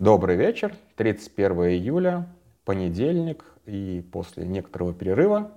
Добрый 0.00 0.34
вечер, 0.34 0.74
31 0.96 1.52
июля, 1.72 2.26
понедельник, 2.64 3.44
и 3.66 4.02
после 4.10 4.46
некоторого 4.46 4.94
перерыва 4.94 5.50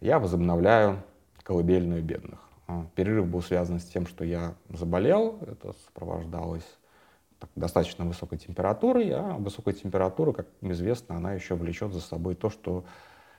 я 0.00 0.18
возобновляю 0.18 1.02
колыбельную 1.44 2.02
бедных. 2.02 2.40
А, 2.66 2.84
перерыв 2.94 3.26
был 3.28 3.40
связан 3.40 3.80
с 3.80 3.84
тем, 3.84 4.06
что 4.06 4.22
я 4.22 4.52
заболел, 4.68 5.38
это 5.40 5.72
сопровождалось 5.86 6.76
достаточно 7.56 8.04
высокой 8.04 8.36
температурой, 8.36 9.12
а 9.14 9.36
высокая 9.38 9.72
температура, 9.72 10.32
как 10.32 10.46
известно, 10.60 11.16
она 11.16 11.32
еще 11.32 11.54
влечет 11.54 11.94
за 11.94 12.02
собой 12.02 12.34
то, 12.34 12.50
что 12.50 12.84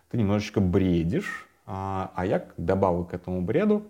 ты 0.09 0.17
немножечко 0.17 0.59
бредишь, 0.59 1.47
а, 1.67 2.11
а 2.15 2.25
я 2.25 2.47
добавил 2.57 3.05
к 3.05 3.13
этому 3.13 3.43
бреду 3.43 3.83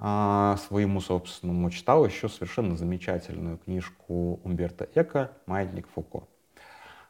своему 0.00 1.00
собственному 1.00 1.70
читал 1.70 2.06
еще 2.06 2.30
совершенно 2.30 2.76
замечательную 2.76 3.58
книжку 3.58 4.40
Умберто 4.44 4.88
Эко 4.94 5.32
«Маятник 5.44 5.88
Фуко». 5.88 6.26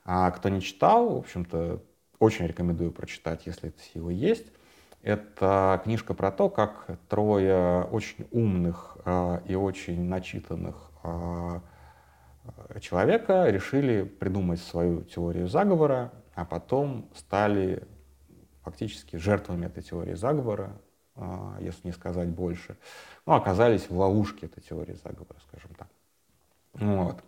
А 0.05 0.31
кто 0.33 0.49
не 0.49 0.61
читал, 0.61 1.15
в 1.15 1.19
общем-то, 1.19 1.83
очень 2.19 2.47
рекомендую 2.47 2.93
прочитать, 2.93 3.47
если 3.47 3.69
эта 3.69 3.81
сила 3.81 4.11
есть. 4.11 4.47
Это 5.03 5.81
книжка 5.85 6.15
про 6.15 6.31
то, 6.31 6.51
как 6.51 6.99
трое 7.09 7.85
очень 7.85 8.27
умных 8.31 8.99
э, 9.05 9.41
и 9.47 9.55
очень 9.55 10.03
начитанных 10.03 10.91
э, 11.03 11.61
человека 12.81 13.49
решили 13.49 14.03
придумать 14.03 14.61
свою 14.61 15.03
теорию 15.03 15.49
заговора, 15.49 16.13
а 16.35 16.45
потом 16.45 17.09
стали 17.15 17.87
фактически 18.63 19.17
жертвами 19.17 19.67
этой 19.67 19.83
теории 19.83 20.15
заговора, 20.15 20.73
если 21.61 21.89
не 21.89 21.93
сказать 21.93 22.29
больше. 22.29 22.77
Ну, 23.27 23.35
оказались 23.35 23.89
в 23.89 23.97
ловушке 23.97 24.47
этой 24.47 24.61
теории 24.63 24.95
заговора, 24.95 25.39
скажем 25.49 25.71
так. 25.77 25.89
Вот. 26.75 27.23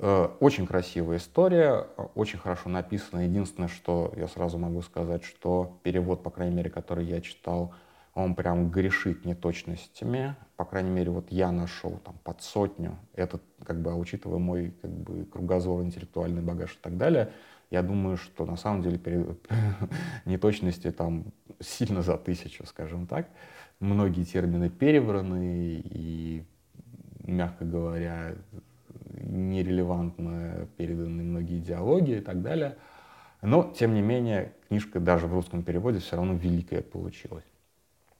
Э, 0.00 0.28
очень 0.38 0.66
красивая 0.66 1.16
история, 1.16 1.86
очень 2.14 2.38
хорошо 2.38 2.68
написана. 2.68 3.20
Единственное, 3.20 3.68
что 3.68 4.12
я 4.16 4.28
сразу 4.28 4.56
могу 4.56 4.80
сказать, 4.82 5.24
что 5.24 5.80
перевод, 5.82 6.22
по 6.22 6.30
крайней 6.30 6.54
мере, 6.54 6.70
который 6.70 7.04
я 7.04 7.20
читал, 7.20 7.74
он 8.14 8.36
прям 8.36 8.70
грешит 8.70 9.24
неточностями. 9.24 10.36
По 10.56 10.64
крайней 10.64 10.90
мере, 10.90 11.10
вот 11.10 11.30
я 11.30 11.50
нашел 11.50 11.98
там 12.04 12.14
под 12.22 12.42
сотню. 12.42 12.96
Это, 13.14 13.40
как 13.64 13.80
бы, 13.82 13.90
а 13.90 13.96
учитывая 13.96 14.38
мой 14.38 14.72
как 14.80 14.90
бы, 14.90 15.24
кругозор, 15.24 15.82
интеллектуальный 15.82 16.42
багаж 16.42 16.74
и 16.74 16.78
так 16.80 16.96
далее, 16.96 17.32
я 17.70 17.82
думаю, 17.82 18.16
что 18.16 18.46
на 18.46 18.56
самом 18.56 18.82
деле 18.82 18.98
неточности 20.24 20.90
там 20.90 21.26
сильно 21.60 22.02
за 22.02 22.16
тысячу, 22.16 22.66
скажем 22.66 23.06
так. 23.06 23.28
Многие 23.80 24.24
термины 24.24 24.70
перевраны 24.70 25.82
и, 25.84 26.44
мягко 27.24 27.64
говоря, 27.64 28.34
нерелевантно 29.20 30.68
переданы 30.76 31.22
многие 31.22 31.58
идеологии 31.58 32.18
и 32.18 32.20
так 32.20 32.42
далее. 32.42 32.76
Но, 33.42 33.72
тем 33.76 33.94
не 33.94 34.02
менее, 34.02 34.52
книжка 34.68 34.98
даже 34.98 35.26
в 35.26 35.34
русском 35.34 35.62
переводе 35.62 36.00
все 36.00 36.16
равно 36.16 36.34
великая 36.34 36.82
получилась. 36.82 37.44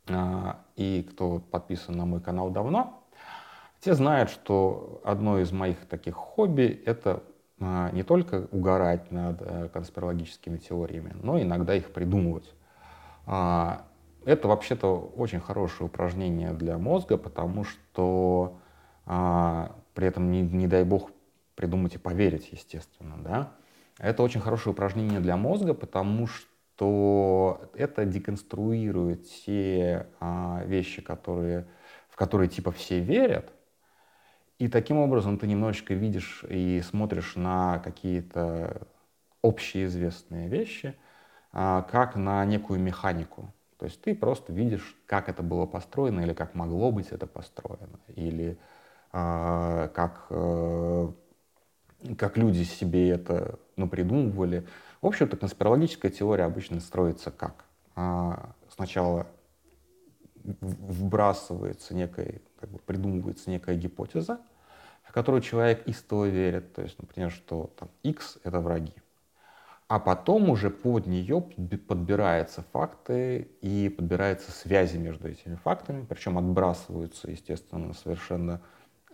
А, 0.08 0.64
и 0.77 1.06
кто 1.10 1.40
подписан 1.40 1.96
на 1.96 2.05
мой 2.05 2.20
канал 2.20 2.50
давно, 2.50 3.02
те 3.80 3.94
знают, 3.94 4.30
что 4.30 5.00
одно 5.05 5.38
из 5.40 5.52
моих 5.52 5.86
таких 5.86 6.14
хобби— 6.14 6.83
это 6.86 7.22
не 7.92 8.03
только 8.03 8.47
угорать 8.53 9.11
над 9.11 9.42
э, 9.42 9.69
конспирологическими 9.73 10.59
теориями, 10.59 11.14
но 11.23 11.41
иногда 11.41 11.75
их 11.75 11.91
придумывать. 11.92 12.55
А, 13.27 13.84
это 14.25 14.48
вообще-то 14.48 15.12
очень 15.17 15.41
хорошее 15.41 15.86
упражнение 15.86 16.53
для 16.53 16.79
мозга, 16.79 17.17
потому 17.17 17.64
что 17.64 18.59
при 19.06 20.06
этом, 20.06 20.31
не, 20.31 20.42
не 20.42 20.67
дай 20.67 20.84
бог, 20.84 21.11
придумать 21.55 21.95
и 21.97 21.98
поверить, 21.98 22.51
естественно, 22.53 23.17
да. 23.19 23.53
Это 23.98 24.23
очень 24.23 24.41
хорошее 24.41 24.73
упражнение 24.73 25.19
для 25.19 25.36
мозга, 25.36 25.75
потому 25.75 26.29
что 26.29 27.69
это 27.75 28.05
деконструирует 28.05 29.27
а, 30.20 30.63
вещи, 30.64 31.02
которые, 31.02 31.67
в 32.08 32.14
которые 32.14 32.48
типа 32.48 32.70
все 32.70 33.01
верят, 33.01 33.52
и 34.58 34.69
таким 34.69 34.98
образом 34.98 35.39
ты 35.39 35.46
немножечко 35.46 35.95
видишь 35.95 36.45
и 36.48 36.80
смотришь 36.83 37.36
на 37.36 37.79
какие-то 37.79 38.89
общеизвестные 39.42 40.48
вещи, 40.48 40.96
а, 41.52 41.83
как 41.83 42.17
на 42.17 42.45
некую 42.45 42.80
механику. 42.80 43.52
То 43.79 43.86
есть 43.86 44.01
ты 44.02 44.14
просто 44.14 44.52
видишь, 44.52 44.97
как 45.07 45.29
это 45.29 45.42
было 45.42 45.64
построено 45.67 46.20
или 46.20 46.33
как 46.33 46.55
могло 46.55 46.91
быть 46.91 47.08
это 47.11 47.27
построено, 47.27 48.01
или 48.08 48.58
а, 49.13 49.89
как, 49.89 50.27
э, 50.30 51.13
как 52.18 52.36
люди 52.36 52.64
себе 52.64 53.11
это 53.11 53.61
напридумывали. 53.77 54.67
В 55.01 55.07
общем-то, 55.07 55.36
конспирологическая 55.36 56.11
теория 56.11 56.45
обычно 56.45 56.80
строится 56.80 57.30
как? 57.30 57.64
А, 57.95 58.55
сначала 58.68 59.29
вбрасывается 60.61 61.95
некая, 61.95 62.41
как 62.61 62.70
бы 62.70 62.79
придумывается 62.79 63.51
некая 63.51 63.77
гипотеза, 63.77 64.41
в 65.05 65.13
которую 65.13 65.41
человек 65.42 65.86
истово 65.86 66.27
верит. 66.27 66.74
То 66.74 66.83
есть, 66.83 66.98
например, 66.98 67.30
что 67.30 67.70
там, 67.79 67.89
X— 68.02 68.39
это 68.45 68.61
враги. 68.61 68.92
А 69.89 69.98
потом 69.98 70.51
уже 70.51 70.68
под 70.68 71.07
нее 71.07 71.41
подбираются 71.41 72.63
факты 72.73 73.48
и 73.63 73.89
подбираются 73.89 74.52
связи 74.52 74.98
между 74.98 75.29
этими 75.29 75.55
фактами, 75.55 76.05
причем 76.07 76.36
отбрасываются, 76.36 77.30
естественно, 77.30 77.95
совершенно 77.95 78.61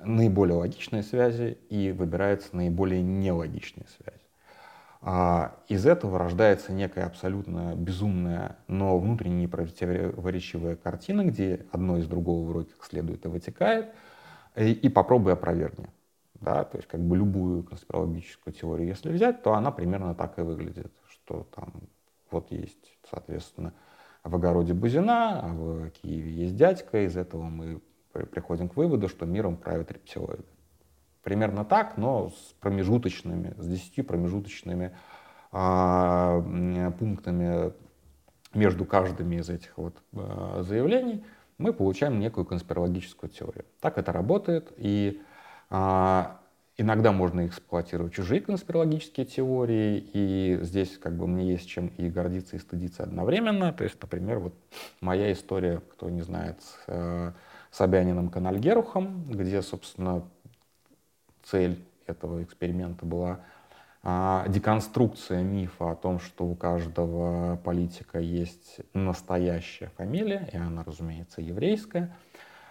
наиболее 0.03 0.56
логичные 0.56 1.04
связи 1.04 1.59
и 1.71 1.93
выбираются 1.93 2.56
наиболее 2.56 3.03
нелогичные 3.03 3.87
связи. 3.87 4.23
А 5.06 5.60
из 5.69 5.84
этого 5.84 6.19
рождается 6.19 6.72
некая 6.72 7.04
абсолютно 7.04 7.75
безумная, 7.76 8.56
но 8.69 8.98
внутренне 8.98 9.42
непротиворечивая 9.42 10.76
картина, 10.76 11.26
где 11.26 11.66
одно 11.72 11.98
из 11.98 12.06
другого 12.06 12.48
вроде 12.48 12.70
как 12.70 12.87
следует 12.87 13.26
и 13.26 13.28
вытекает, 13.28 13.92
и, 14.56 14.72
и 14.72 14.88
попробуй 14.88 15.34
опровергни. 15.34 15.91
Да, 16.41 16.65
то 16.65 16.78
есть 16.78 16.88
как 16.88 17.00
бы 17.00 17.19
любую 17.19 17.65
конспирологическую 17.65 18.54
теорию, 18.54 18.88
если 18.88 19.12
взять, 19.12 19.42
то 19.42 19.53
она 19.53 19.70
примерно 19.70 20.15
так 20.15 20.38
и 20.38 20.42
выглядит, 20.42 20.92
что 21.10 21.47
там 21.54 21.82
вот 22.31 22.50
есть, 22.50 22.97
соответственно, 23.10 23.75
в 24.22 24.34
огороде 24.34 24.72
Бузина, 24.72 25.41
а 25.42 25.48
в 25.48 25.91
Киеве 25.91 26.32
есть 26.32 26.56
дядька, 26.56 27.04
из 27.04 27.19
этого 27.19 27.42
мы 27.42 27.82
приходим 28.31 28.71
к 28.71 28.76
выводу, 28.76 29.09
что 29.09 29.26
миром 29.26 29.59
правят 29.59 29.92
рептилоиды. 29.92 30.44
Примерно 31.24 31.64
так, 31.64 31.96
но 31.96 32.30
с 32.30 32.54
промежуточными, 32.60 33.54
с 33.58 33.66
десятью 33.66 34.04
промежуточными 34.04 34.92
а, 35.50 36.42
пунктами 36.98 37.72
между 38.52 38.84
каждым 38.84 39.32
из 39.32 39.48
этих 39.48 39.76
вот 39.78 39.96
а, 40.14 40.62
заявлений 40.62 41.24
мы 41.56 41.72
получаем 41.72 42.20
некую 42.20 42.44
конспирологическую 42.44 43.30
теорию. 43.30 43.64
Так 43.80 43.96
это 43.96 44.12
работает, 44.12 44.72
и 44.76 45.22
а, 45.70 46.40
иногда 46.76 47.10
можно 47.10 47.46
эксплуатировать 47.46 48.12
чужие 48.12 48.42
конспирологические 48.42 49.24
теории, 49.24 49.98
и 50.12 50.58
здесь 50.62 50.98
как 50.98 51.16
бы 51.16 51.26
мне 51.26 51.52
есть 51.52 51.68
чем 51.68 51.86
и 51.86 52.10
гордиться, 52.10 52.56
и 52.56 52.58
стыдиться 52.58 53.02
одновременно. 53.02 53.72
То 53.72 53.84
есть, 53.84 54.00
например, 54.02 54.41
вот 54.41 54.54
моя 55.00 55.32
история, 55.32 55.80
кто 55.92 56.10
не 56.10 56.20
знает, 56.20 56.58
э, 56.86 57.32
Собяниным 57.70 58.28
Канальгерухом, 58.28 59.24
где, 59.24 59.60
собственно, 59.60 60.22
цель 61.44 61.84
этого 62.06 62.43
эксперимента 62.43 63.06
была 63.06 63.41
а, 64.03 64.47
деконструкция 64.49 65.43
мифа 65.43 65.93
о 65.93 65.97
том, 65.97 66.21
что 66.21 66.44
у 66.44 66.55
каждого 66.55 67.56
политика 67.65 68.19
есть 68.19 68.81
настоящая 68.93 69.91
фамилия, 69.97 70.49
и 70.53 70.56
она, 70.56 70.84
разумеется, 70.84 71.41
еврейская. 71.41 72.15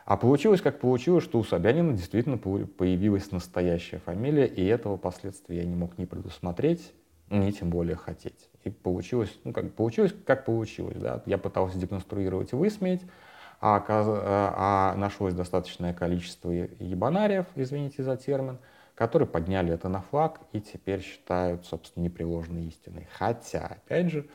А 0.05 0.17
получилось, 0.17 0.61
как 0.61 0.79
получилось, 0.79 1.23
что 1.23 1.39
у 1.39 1.43
Собянина 1.43 1.93
действительно 1.93 2.37
появилась 2.37 3.31
настоящая 3.31 3.99
фамилия, 3.99 4.45
и 4.45 4.63
этого 4.63 4.97
последствия 4.97 5.57
я 5.57 5.63
не 5.63 5.75
мог 5.75 5.97
ни 5.97 6.05
предусмотреть, 6.05 6.93
ни 7.29 7.49
тем 7.51 7.69
более 7.69 7.95
хотеть. 7.95 8.49
И 8.63 8.69
получилось, 8.69 9.35
ну, 9.43 9.53
как 9.53 9.73
получилось, 9.73 10.13
как 10.25 10.45
получилось, 10.45 10.97
да. 10.97 11.23
Я 11.25 11.37
пытался 11.37 11.79
деконструировать 11.79 12.53
и 12.53 12.55
высмеять, 12.55 13.01
а, 13.59 13.83
а 13.87 14.95
нашлось 14.97 15.33
достаточное 15.33 15.93
количество 15.93 16.51
ебанариев, 16.51 17.45
извините 17.55 18.03
за 18.03 18.17
термин, 18.17 18.59
которые 18.95 19.27
подняли 19.27 19.73
это 19.73 19.89
на 19.89 20.01
флаг 20.01 20.41
и 20.51 20.61
теперь 20.61 21.01
считают, 21.01 21.65
собственно, 21.65 22.03
непреложной 22.03 22.65
истиной. 22.65 23.07
Хотя, 23.11 23.65
опять 23.65 24.11
же, 24.11 24.27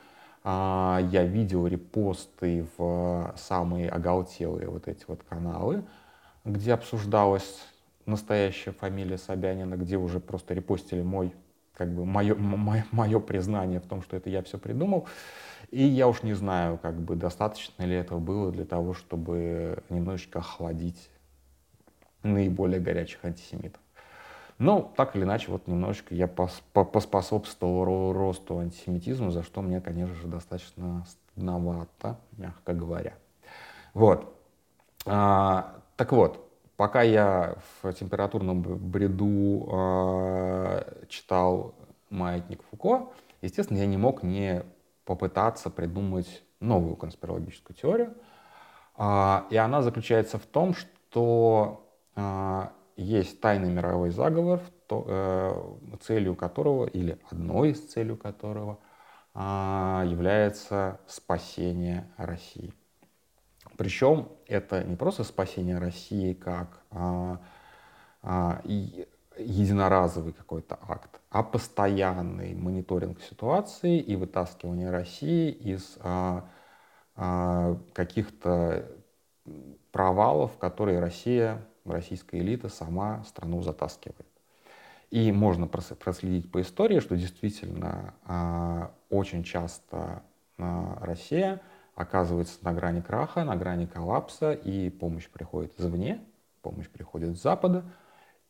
а, 0.43 0.99
я 1.11 1.23
видел 1.23 1.67
репосты 1.67 2.65
в 2.77 3.33
самые 3.37 3.89
оголтелые 3.89 4.69
вот 4.69 4.87
эти 4.87 5.05
вот 5.07 5.23
каналы, 5.23 5.83
где 6.45 6.73
обсуждалась 6.73 7.65
настоящая 8.05 8.71
фамилия 8.71 9.17
Собянина, 9.17 9.75
где 9.75 9.97
уже 9.97 10.19
просто 10.19 10.53
репостили 10.53 11.01
мой, 11.01 11.33
как 11.73 11.93
бы, 11.93 12.05
мое, 12.05 12.35
мое, 12.35 12.85
мое 12.91 13.19
признание 13.19 13.79
в 13.79 13.85
том, 13.85 14.01
что 14.01 14.17
это 14.17 14.29
я 14.29 14.41
все 14.43 14.57
придумал. 14.57 15.07
И 15.71 15.83
я 15.83 16.07
уж 16.07 16.23
не 16.23 16.33
знаю, 16.33 16.77
как 16.77 16.99
бы 16.99 17.15
достаточно 17.15 17.83
ли 17.83 17.95
этого 17.95 18.19
было 18.19 18.51
для 18.51 18.65
того, 18.65 18.93
чтобы 18.93 19.83
немножечко 19.89 20.39
охладить 20.39 21.09
наиболее 22.23 22.79
горячих 22.79 23.23
антисемитов. 23.23 23.81
Но 24.59 24.93
так 24.97 25.15
или 25.15 25.23
иначе, 25.23 25.51
вот 25.51 25.67
немножечко 25.67 26.13
я 26.13 26.27
поспособствовал 26.27 28.11
росту 28.11 28.59
антисемитизма, 28.59 29.31
за 29.31 29.41
что 29.41 29.61
мне, 29.61 29.79
конечно 29.79 30.13
же, 30.15 30.27
достаточно 30.27 31.05
стыдновато, 31.07 32.19
мягко 32.37 32.73
говоря. 32.73 33.13
Вот. 33.93 34.35
А, 35.05 35.75
так 35.95 36.11
вот, 36.11 36.45
пока 36.75 37.03
я 37.03 37.55
в 37.81 37.93
температурном 37.93 38.61
бреду 38.61 39.69
э, 39.71 41.05
читал 41.07 41.73
«Маятник 42.09 42.61
Фуко», 42.69 43.07
естественно, 43.41 43.77
я 43.77 43.85
не 43.85 43.97
мог 43.97 44.23
не 44.23 44.63
попытаться 45.05 45.69
придумать 45.69 46.43
новую 46.59 46.97
конспирологическую 46.97 47.77
теорию. 47.77 48.13
Э, 48.97 49.43
и 49.49 49.55
она 49.55 49.81
заключается 49.81 50.37
в 50.37 50.45
том, 50.45 50.73
что 50.73 51.89
э, 52.17 52.67
есть 53.01 53.41
тайный 53.41 53.71
мировой 53.71 54.11
заговор, 54.11 54.61
то, 54.87 55.05
э, 55.07 55.97
целью 56.01 56.35
которого, 56.35 56.85
или 56.85 57.19
одной 57.31 57.71
из 57.71 57.87
целей 57.87 58.15
которого, 58.15 58.79
э, 59.35 59.39
является 60.07 60.99
спасение 61.07 62.11
России. 62.17 62.73
Причем 63.77 64.29
это 64.47 64.83
не 64.83 64.95
просто 64.95 65.23
спасение 65.23 65.77
России 65.77 66.33
как 66.33 66.81
а, 68.21 68.61
и 68.65 69.07
единоразовый 69.37 70.33
какой-то 70.33 70.77
акт, 70.81 71.21
а 71.29 71.43
постоянный 71.43 72.53
мониторинг 72.55 73.21
ситуации 73.21 73.99
и 73.99 74.15
вытаскивание 74.15 74.89
России 74.89 75.51
из 75.51 75.97
а, 76.01 76.49
а, 77.15 77.77
каких-то 77.93 78.85
провалов, 79.91 80.57
которые 80.57 80.99
Россия, 80.99 81.65
российская 81.85 82.39
элита 82.39 82.69
сама 82.69 83.23
страну 83.23 83.61
затаскивает. 83.61 84.27
И 85.11 85.31
можно 85.31 85.67
проследить 85.67 86.51
по 86.51 86.61
истории, 86.61 86.99
что 86.99 87.17
действительно 87.17 88.13
а, 88.25 88.91
очень 89.09 89.43
часто 89.43 90.21
а, 90.57 90.99
Россия 91.01 91.61
оказывается 91.95 92.59
на 92.61 92.73
грани 92.73 93.01
краха, 93.01 93.43
на 93.43 93.55
грани 93.55 93.85
коллапса, 93.85 94.53
и 94.53 94.89
помощь 94.89 95.27
приходит 95.27 95.73
извне, 95.79 96.21
помощь 96.61 96.87
приходит 96.87 97.37
с 97.37 97.41
Запада. 97.41 97.83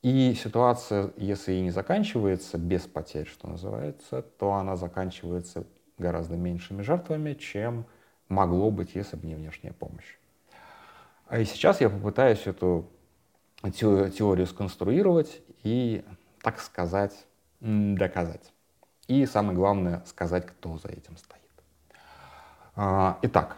И 0.02 0.34
ситуация, 0.34 1.12
если 1.18 1.54
и 1.54 1.62
не 1.62 1.72
заканчивается 1.72 2.58
без 2.58 2.82
потерь, 2.82 3.28
что 3.28 3.48
называется, 3.48 4.22
то 4.22 4.54
она 4.54 4.76
заканчивается 4.76 5.66
гораздо 5.98 6.36
меньшими 6.36 6.82
жертвами, 6.82 7.34
чем 7.34 7.86
могло 8.30 8.70
быть, 8.72 8.96
если 8.96 9.18
бы 9.18 9.28
не 9.28 9.36
внешняя 9.36 9.74
помощь. 9.74 10.18
А 11.28 11.40
и 11.40 11.46
сейчас 11.46 11.82
я 11.82 11.90
попытаюсь 11.90 12.48
эту 12.48 12.90
теорию 13.74 14.48
сконструировать 14.48 15.42
и, 15.64 16.04
так 16.42 16.60
сказать, 16.60 17.14
доказать. 17.60 18.54
И 19.08 19.26
самое 19.26 19.56
главное, 19.56 20.04
сказать, 20.06 20.46
кто 20.46 20.78
за 20.78 20.90
этим 20.90 21.18
стоит. 21.18 21.40
А, 22.76 23.18
итак, 23.24 23.58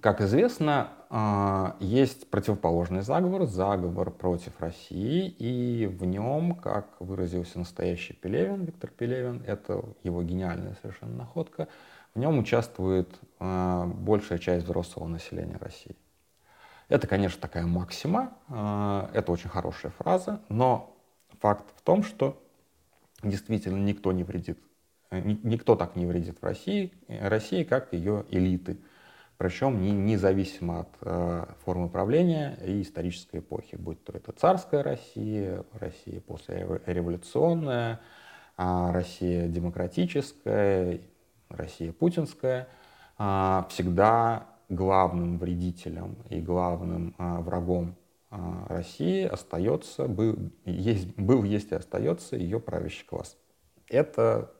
как 0.00 0.20
известно, 0.22 0.88
а, 1.10 1.76
есть 1.80 2.30
противоположный 2.30 3.02
заговор, 3.02 3.46
заговор 3.46 4.10
против 4.10 4.58
России, 4.60 5.28
и 5.28 5.86
в 5.86 6.04
нем, 6.04 6.54
как 6.54 6.88
выразился 7.00 7.58
настоящий 7.58 8.14
Пелевин, 8.14 8.64
Виктор 8.64 8.90
Пелевин, 8.90 9.42
это 9.46 9.84
его 10.02 10.22
гениальная 10.22 10.76
совершенно 10.80 11.14
находка, 11.14 11.68
в 12.14 12.18
нем 12.18 12.38
участвует 12.38 13.08
а, 13.38 13.86
большая 13.86 14.38
часть 14.38 14.64
взрослого 14.64 15.06
населения 15.06 15.58
России. 15.58 15.96
Это, 16.88 17.06
конечно, 17.06 17.40
такая 17.40 17.66
максима, 17.66 18.32
это 18.48 19.32
очень 19.32 19.50
хорошая 19.50 19.92
фраза, 19.92 20.40
но 20.48 20.96
факт 21.40 21.66
в 21.76 21.82
том, 21.82 22.04
что 22.04 22.40
действительно 23.22 23.78
никто 23.78 24.12
не 24.12 24.22
вредит 24.22 24.58
Э, 25.10 25.20
никто 25.20 25.76
так 25.76 25.96
не 25.96 26.06
вредит 26.06 26.40
в 26.40 26.44
России, 26.44 26.92
э, 27.08 27.28
России 27.28 27.64
как 27.64 27.92
ее 27.92 28.24
элиты. 28.30 28.78
Причем 29.38 29.82
не, 29.82 29.92
независимо 29.92 30.80
от 30.80 30.88
э, 31.02 31.46
формы 31.64 31.88
правления 31.88 32.58
и 32.64 32.82
исторической 32.82 33.38
эпохи, 33.40 33.76
будь 33.76 34.02
то 34.02 34.12
это 34.12 34.32
царская 34.32 34.82
Россия, 34.82 35.64
Россия 35.74 36.20
после 36.20 36.66
революционная, 36.86 38.00
э, 38.56 38.90
Россия 38.90 39.46
демократическая, 39.48 41.00
Россия 41.50 41.92
путинская, 41.92 42.68
э, 43.18 43.62
всегда 43.68 44.46
главным 44.68 45.38
вредителем 45.38 46.16
и 46.28 46.40
главным 46.40 47.14
э, 47.18 47.38
врагом 47.40 47.96
э, 48.30 48.36
России 48.68 49.24
остается, 49.24 50.08
был, 50.08 50.50
есть, 50.64 51.14
был, 51.16 51.44
есть 51.44 51.72
и 51.72 51.74
остается 51.74 52.36
ее 52.36 52.60
правящий 52.60 53.06
класс. 53.06 53.36
Это 53.88 54.52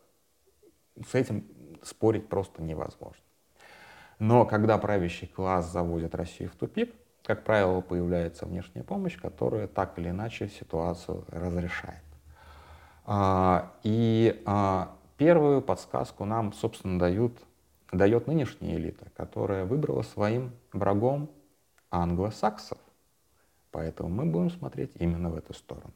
с 1.05 1.14
этим 1.14 1.47
спорить 1.82 2.29
просто 2.29 2.62
невозможно. 2.62 3.23
Но 4.19 4.47
когда 4.47 4.79
правящий 4.79 5.26
класс 5.26 5.70
заводит 5.70 6.14
Россию 6.14 6.50
в 6.50 6.56
тупик, 6.56 6.94
как 7.23 7.43
правило, 7.43 7.81
появляется 7.81 8.47
внешняя 8.47 8.85
помощь, 8.85 9.19
которая 9.20 9.67
так 9.67 9.99
или 9.99 10.11
иначе 10.11 10.49
ситуацию 10.49 11.25
разрешает. 11.29 12.02
А, 13.05 13.73
и 13.82 14.43
а, 14.47 14.97
первую 15.17 15.61
подсказку 15.61 16.25
нам, 16.25 16.52
собственно, 16.52 16.99
дают, 16.99 17.32
дает 17.93 18.27
нынешняя 18.27 18.77
элита, 18.77 19.06
которая 19.17 19.65
выбрала 19.65 20.03
своим 20.03 20.53
врагом 20.73 21.31
англосаксов. 21.91 22.79
Поэтому 23.71 24.09
мы 24.09 24.27
будем 24.27 24.50
смотреть 24.50 24.93
именно 24.99 25.31
в 25.31 25.37
эту 25.37 25.55
сторону. 25.55 25.93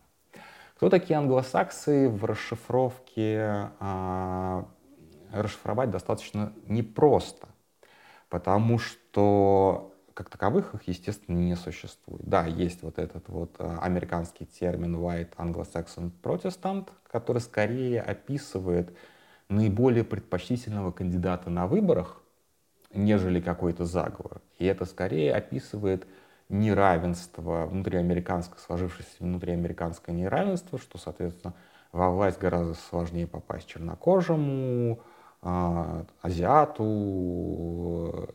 Кто 0.77 0.89
такие 0.89 1.19
англосаксы 1.19 2.09
в 2.09 2.25
расшифровке 2.25 3.71
а, 3.81 4.67
расшифровать 5.33 5.91
достаточно 5.91 6.53
непросто, 6.67 7.49
потому 8.29 8.79
что 8.79 9.95
как 10.15 10.29
таковых 10.29 10.75
их, 10.75 10.89
естественно, 10.89 11.39
не 11.39 11.57
существует. 11.57 12.23
Да, 12.25 12.45
есть 12.45 12.83
вот 12.83 12.99
этот 12.99 13.29
вот 13.29 13.57
э, 13.59 13.79
американский 13.81 14.45
термин 14.45 14.97
white 14.97 15.35
anglo-saxon 15.37 16.11
protestant, 16.23 16.89
который 17.11 17.39
скорее 17.39 18.03
описывает 18.03 18.95
наиболее 19.50 20.05
предпочтительного 20.05 20.93
кандидата 20.93 21.50
на 21.50 21.67
выборах, 21.67 22.23
нежели 22.93 23.41
какой-то 23.41 23.85
заговор. 23.85 24.41
И 24.58 24.64
это 24.64 24.85
скорее 24.85 25.35
описывает 25.35 26.06
неравенство 26.49 27.67
внутриамериканское, 27.67 28.58
сложившееся 28.58 29.17
внутриамериканское 29.20 30.14
неравенство, 30.14 30.79
что, 30.79 30.99
соответственно, 30.99 31.55
во 31.93 32.11
власть 32.11 32.38
гораздо 32.38 32.75
сложнее 32.75 33.27
попасть 33.27 33.67
чернокожему, 33.67 35.01
а, 35.43 36.06
азиату, 36.22 38.29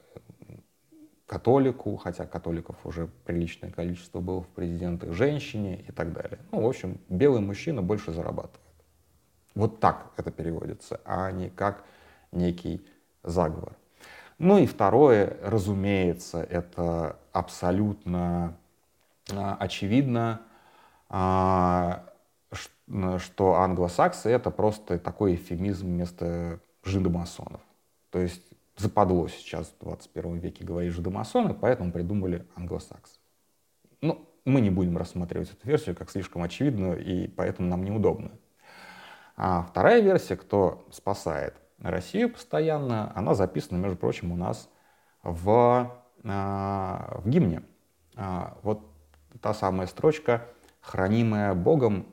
католику, 1.25 1.96
хотя 1.98 2.25
католиков 2.25 2.75
уже 2.86 3.08
приличное 3.25 3.72
количество 3.72 4.20
было 4.20 4.42
в 4.42 4.48
президентах, 4.48 5.13
женщине 5.13 5.84
и 5.88 5.92
так 5.92 6.13
далее. 6.13 6.40
Ну, 6.51 6.62
в 6.62 6.68
общем, 6.68 7.00
белый 7.10 7.42
мужчина 7.42 7.82
больше 7.82 8.12
зарабатывает. 8.12 8.65
Вот 9.56 9.80
так 9.80 10.12
это 10.18 10.32
переводится, 10.32 11.02
а 11.06 11.32
не 11.32 11.50
как 11.50 11.84
некий 12.32 12.86
заговор. 13.24 13.74
Ну 14.38 14.58
и 14.58 14.66
второе, 14.66 15.38
разумеется, 15.42 16.44
это 16.44 17.18
абсолютно 17.32 18.58
а, 19.32 19.56
очевидно, 19.60 20.42
а, 21.10 22.04
что 23.18 23.56
англосаксы 23.56 24.30
это 24.30 24.52
просто 24.52 25.00
такой 25.00 25.36
эфемизм 25.36 25.88
вместо 25.88 26.60
жидомасонов. 26.84 27.62
То 28.12 28.20
есть 28.20 28.44
западло 28.76 29.28
сейчас 29.30 29.74
в 29.80 29.84
21 29.84 30.38
веке 30.38 30.64
говорить 30.64 30.94
жидомасоны, 30.94 31.54
поэтому 31.54 31.92
придумали 31.92 32.46
англосаксы. 32.56 33.20
Ну, 34.02 34.28
мы 34.44 34.62
не 34.62 34.70
будем 34.70 34.98
рассматривать 34.98 35.52
эту 35.52 35.68
версию 35.68 35.96
как 35.96 36.12
слишком 36.12 36.44
очевидную, 36.44 37.04
и 37.04 37.28
поэтому 37.28 37.70
нам 37.70 37.84
неудобно. 37.84 38.32
А 39.38 39.63
вторая 39.63 40.01
версия, 40.01 40.38
кто 40.38 40.88
спасает 40.92 41.56
Россию 41.80 42.32
постоянно, 42.32 43.12
она 43.15 43.34
записана, 43.34 43.77
между 43.77 43.98
прочим, 43.98 44.32
у 44.32 44.38
нас 44.38 44.70
в, 45.24 45.92
а, 46.24 47.20
в 47.24 47.30
гимне. 47.30 47.63
А, 48.15 48.58
вот 48.63 48.82
та 49.42 49.54
самая 49.54 49.88
строчка 49.88 50.48
«Хранимая 50.80 51.54
Богом 51.54 52.08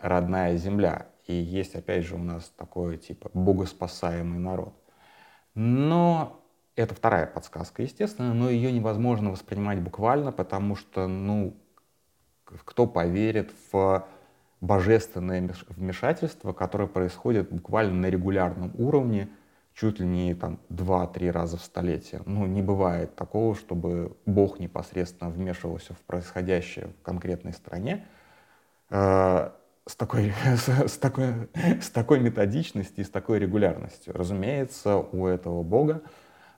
родная 0.00 0.56
земля». 0.56 1.06
И 1.26 1.34
есть, 1.34 1.74
опять 1.74 2.04
же, 2.04 2.14
у 2.14 2.22
нас 2.22 2.52
такой, 2.56 2.96
типа, 2.98 3.30
богоспасаемый 3.34 4.38
народ. 4.38 4.74
Но 5.54 6.44
это 6.76 6.94
вторая 6.94 7.26
подсказка, 7.26 7.82
естественно, 7.82 8.34
но 8.34 8.48
ее 8.48 8.72
невозможно 8.72 9.30
воспринимать 9.30 9.80
буквально, 9.80 10.32
потому 10.32 10.76
что, 10.76 11.06
ну, 11.06 11.56
кто 12.44 12.86
поверит 12.86 13.52
в 13.72 14.06
божественное 14.60 15.48
вмешательство, 15.68 16.52
которое 16.52 16.88
происходит 16.88 17.50
буквально 17.50 17.94
на 17.94 18.06
регулярном 18.06 18.72
уровне, 18.78 19.28
чуть 19.74 20.00
ли 20.00 20.06
не 20.06 20.34
там 20.34 20.58
2-3 20.70 21.30
раза 21.30 21.56
в 21.56 21.62
столетие. 21.62 22.22
Ну, 22.26 22.46
не 22.46 22.62
бывает 22.62 23.16
такого, 23.16 23.54
чтобы 23.54 24.16
Бог 24.26 24.58
непосредственно 24.58 25.30
вмешивался 25.30 25.94
в 25.94 25.98
происходящее 26.00 26.88
в 26.88 27.02
конкретной 27.02 27.52
стране, 27.52 28.06
Э, 28.90 29.50
такой, 29.96 30.32
с, 30.44 30.68
с, 30.68 30.98
такой, 30.98 31.48
с 31.80 31.90
такой 31.90 32.20
методичностью 32.20 33.04
и 33.04 33.06
с 33.06 33.10
такой 33.10 33.38
регулярностью. 33.38 34.12
Разумеется, 34.14 34.96
у 34.96 35.26
этого 35.26 35.62
Бога, 35.62 36.02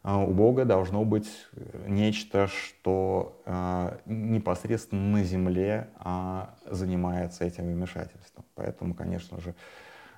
у 0.05 0.33
Бога 0.33 0.65
должно 0.65 1.05
быть 1.05 1.31
нечто, 1.87 2.49
что 2.49 3.41
э, 3.47 3.99
непосредственно 4.07 5.19
на 5.19 5.23
земле 5.23 5.91
э, 6.05 6.47
занимается 6.67 7.45
этим 7.45 7.67
вмешательством. 7.67 8.45
Поэтому, 8.57 8.95
конечно 8.95 9.41
же, 9.41 9.55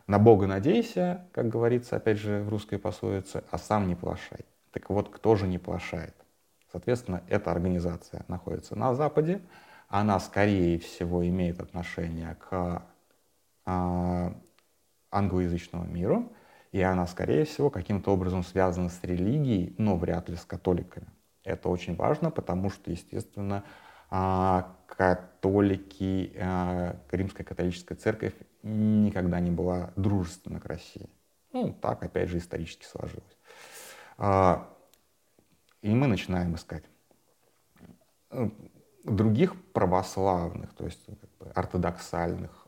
на 0.06 0.18
Бога 0.18 0.46
надейся, 0.46 1.26
как 1.32 1.48
говорится, 1.48 1.96
опять 1.96 2.18
же, 2.18 2.42
в 2.42 2.48
русской 2.48 2.78
пословице, 2.78 3.44
а 3.50 3.58
сам 3.58 3.86
не 3.86 3.94
плашай. 3.94 4.40
Так 4.70 4.88
вот, 4.88 5.10
кто 5.10 5.36
же 5.36 5.46
не 5.46 5.58
плашает? 5.58 6.14
Соответственно, 6.72 7.22
эта 7.28 7.50
организация 7.50 8.24
находится 8.28 8.76
на 8.76 8.94
Западе, 8.94 9.42
она, 9.88 10.18
скорее 10.18 10.78
всего, 10.78 11.26
имеет 11.26 11.60
отношение 11.60 12.36
к 12.36 12.82
э, 13.66 14.30
англоязычному 15.10 15.84
миру, 15.84 16.32
и 16.74 16.82
она, 16.82 17.06
скорее 17.06 17.44
всего, 17.44 17.70
каким-то 17.70 18.10
образом 18.10 18.42
связана 18.42 18.88
с 18.88 18.98
религией, 19.04 19.76
но 19.78 19.96
вряд 19.96 20.28
ли 20.28 20.34
с 20.34 20.44
католиками. 20.44 21.06
Это 21.44 21.68
очень 21.68 21.94
важно, 21.94 22.32
потому 22.32 22.68
что, 22.68 22.90
естественно, 22.90 23.62
а, 24.10 24.76
католики, 24.88 26.32
а, 26.36 26.96
Римская 27.12 27.46
католическая 27.46 27.96
церковь 27.96 28.34
никогда 28.64 29.38
не 29.38 29.52
была 29.52 29.92
дружественна 29.94 30.58
к 30.58 30.66
России. 30.66 31.08
Ну, 31.52 31.72
так, 31.80 32.02
опять 32.02 32.28
же, 32.28 32.38
исторически 32.38 32.84
сложилось. 32.84 33.38
А, 34.18 34.68
и 35.80 35.94
мы 35.94 36.08
начинаем 36.08 36.56
искать 36.56 36.82
э, 38.30 38.50
других 39.04 39.54
православных, 39.72 40.74
то 40.74 40.86
есть 40.86 41.06
ортодоксальных 41.54 42.66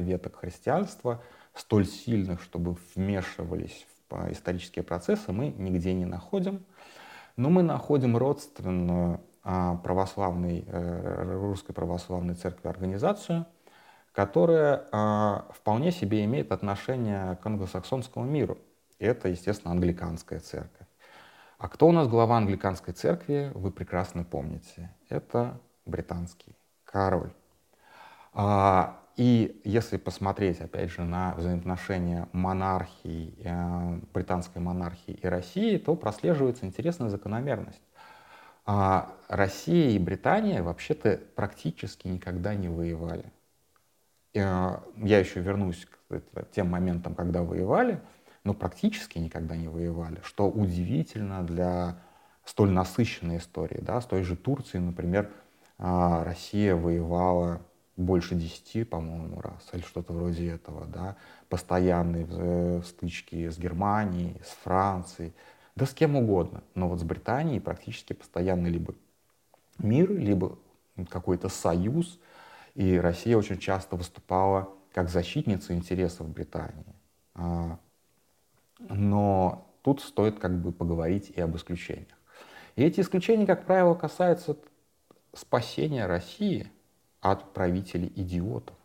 веток 0.00 0.40
христианства– 0.40 1.22
столь 1.54 1.86
сильных, 1.86 2.42
чтобы 2.42 2.76
вмешивались 2.94 3.86
в 4.10 4.32
исторические 4.32 4.82
процессы, 4.84 5.32
мы 5.32 5.48
нигде 5.48 5.94
не 5.94 6.04
находим. 6.04 6.64
Но 7.36 7.50
мы 7.50 7.62
находим 7.62 8.16
родственную 8.16 9.20
а, 9.42 9.76
православной, 9.76 10.64
э, 10.66 11.38
русской 11.38 11.72
православной 11.72 12.34
церкви 12.34 12.68
организацию, 12.68 13.46
которая 14.12 14.86
а, 14.92 15.46
вполне 15.52 15.90
себе 15.90 16.24
имеет 16.24 16.52
отношение 16.52 17.36
к 17.36 17.46
англосаксонскому 17.46 18.24
миру. 18.24 18.58
Это, 18.98 19.28
естественно, 19.28 19.72
англиканская 19.72 20.38
церковь. 20.38 20.86
А 21.58 21.68
кто 21.68 21.88
у 21.88 21.92
нас 21.92 22.08
глава 22.08 22.36
англиканской 22.36 22.94
церкви, 22.94 23.50
вы 23.54 23.70
прекрасно 23.70 24.24
помните. 24.24 24.94
Это 25.08 25.60
британский 25.84 26.56
король. 26.84 27.32
А, 28.32 29.03
и 29.16 29.60
если 29.64 29.96
посмотреть, 29.96 30.60
опять 30.60 30.90
же, 30.90 31.02
на 31.02 31.34
взаимоотношения 31.36 32.28
монархии, 32.32 33.34
э, 33.44 34.00
британской 34.12 34.60
монархии 34.60 35.12
и 35.22 35.26
России, 35.26 35.76
то 35.78 35.94
прослеживается 35.94 36.66
интересная 36.66 37.10
закономерность. 37.10 37.82
А 38.66 39.12
Россия 39.28 39.90
и 39.90 39.98
Британия 39.98 40.62
вообще-то 40.62 41.20
практически 41.36 42.08
никогда 42.08 42.54
не 42.54 42.68
воевали. 42.68 43.24
Э, 44.34 44.78
я 44.96 45.18
еще 45.20 45.40
вернусь 45.40 45.86
к 46.08 46.46
тем 46.50 46.70
моментам, 46.70 47.14
когда 47.14 47.42
воевали, 47.42 48.00
но 48.42 48.52
практически 48.52 49.18
никогда 49.18 49.56
не 49.56 49.68
воевали, 49.68 50.20
что 50.24 50.50
удивительно 50.50 51.44
для 51.46 52.00
столь 52.44 52.70
насыщенной 52.70 53.38
истории. 53.38 53.78
Да? 53.80 54.00
С 54.00 54.06
той 54.06 54.24
же 54.24 54.34
Турцией, 54.36 54.82
например, 54.82 55.30
э, 55.78 56.22
Россия 56.24 56.74
воевала 56.74 57.62
больше 57.96 58.34
десяти, 58.34 58.84
по-моему, 58.84 59.40
раз, 59.40 59.68
или 59.72 59.82
что-то 59.82 60.12
вроде 60.12 60.50
этого, 60.50 60.86
да, 60.86 61.16
постоянные 61.48 62.26
э, 62.28 62.82
стычки 62.84 63.48
с 63.48 63.58
Германией, 63.58 64.40
с 64.44 64.50
Францией, 64.64 65.32
да 65.76 65.86
с 65.86 65.94
кем 65.94 66.16
угодно, 66.16 66.62
но 66.74 66.88
вот 66.88 67.00
с 67.00 67.02
Британией 67.04 67.60
практически 67.60 68.12
постоянно 68.12 68.66
либо 68.66 68.94
мир, 69.78 70.10
либо 70.10 70.58
какой-то 71.08 71.48
союз, 71.48 72.18
и 72.74 72.96
Россия 72.98 73.36
очень 73.36 73.58
часто 73.58 73.96
выступала 73.96 74.68
как 74.92 75.08
защитница 75.08 75.74
интересов 75.74 76.28
Британии. 76.28 76.94
А, 77.34 77.78
но 78.78 79.66
тут 79.82 80.00
стоит 80.00 80.38
как 80.38 80.60
бы 80.60 80.72
поговорить 80.72 81.30
и 81.30 81.40
об 81.40 81.56
исключениях. 81.56 82.08
И 82.74 82.82
эти 82.82 83.00
исключения, 83.00 83.46
как 83.46 83.66
правило, 83.66 83.94
касаются 83.94 84.56
спасения 85.32 86.06
России– 86.06 86.72
от 87.24 87.54
правителей 87.54 88.12
идиотов. 88.14 88.76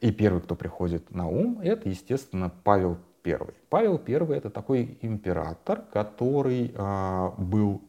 И 0.00 0.10
первый, 0.10 0.42
кто 0.42 0.56
приходит 0.56 1.12
на 1.12 1.28
ум, 1.28 1.60
это, 1.60 1.88
естественно, 1.88 2.50
Павел 2.64 2.98
I. 3.24 3.38
Павел 3.68 4.00
I 4.06 4.36
это 4.36 4.50
такой 4.50 4.98
император, 5.02 5.82
который 5.92 6.74
а, 6.76 7.34
был, 7.38 7.82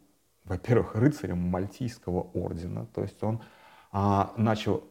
во-первых, 0.43 0.95
рыцарем 0.95 1.39
Мальтийского 1.39 2.29
ордена, 2.33 2.85
то 2.93 3.01
есть 3.01 3.21
он 3.23 3.41
а, 3.91 4.33
начал 4.37 4.83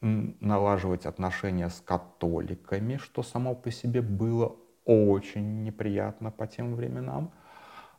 налаживать 0.00 1.06
отношения 1.06 1.70
с 1.70 1.80
католиками, 1.80 2.96
что 2.96 3.22
само 3.22 3.54
по 3.54 3.70
себе 3.70 4.02
было 4.02 4.56
очень 4.84 5.62
неприятно 5.62 6.32
по 6.32 6.48
тем 6.48 6.74
временам. 6.74 7.30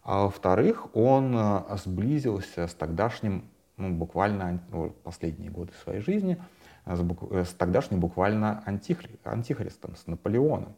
А 0.04 0.24
во-вторых, 0.24 0.94
он 0.94 1.34
а, 1.34 1.78
сблизился 1.78 2.68
с 2.68 2.74
тогдашним 2.74 3.50
ну, 3.84 3.94
буквально 3.94 4.62
ну, 4.72 4.90
последние 5.04 5.52
годы 5.52 5.74
своей 5.84 6.00
жизни 6.00 6.42
с, 6.86 7.02
бук, 7.02 7.32
с 7.34 7.54
тогдашним 7.54 8.00
буквально 8.00 8.64
антихри, 8.66 9.20
антихристом, 9.24 9.96
с 9.96 10.08
Наполеоном. 10.08 10.76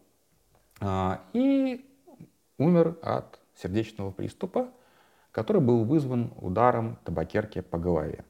А, 0.82 1.22
и 1.34 1.86
умер 2.58 2.98
от 3.02 3.40
сердечного 3.56 4.12
приступа, 4.12 4.70
который 5.32 5.62
был 5.62 5.84
вызван 5.84 6.34
ударом 6.38 6.98
табакерки 7.04 7.62
по 7.62 7.78
голове. 7.78 8.26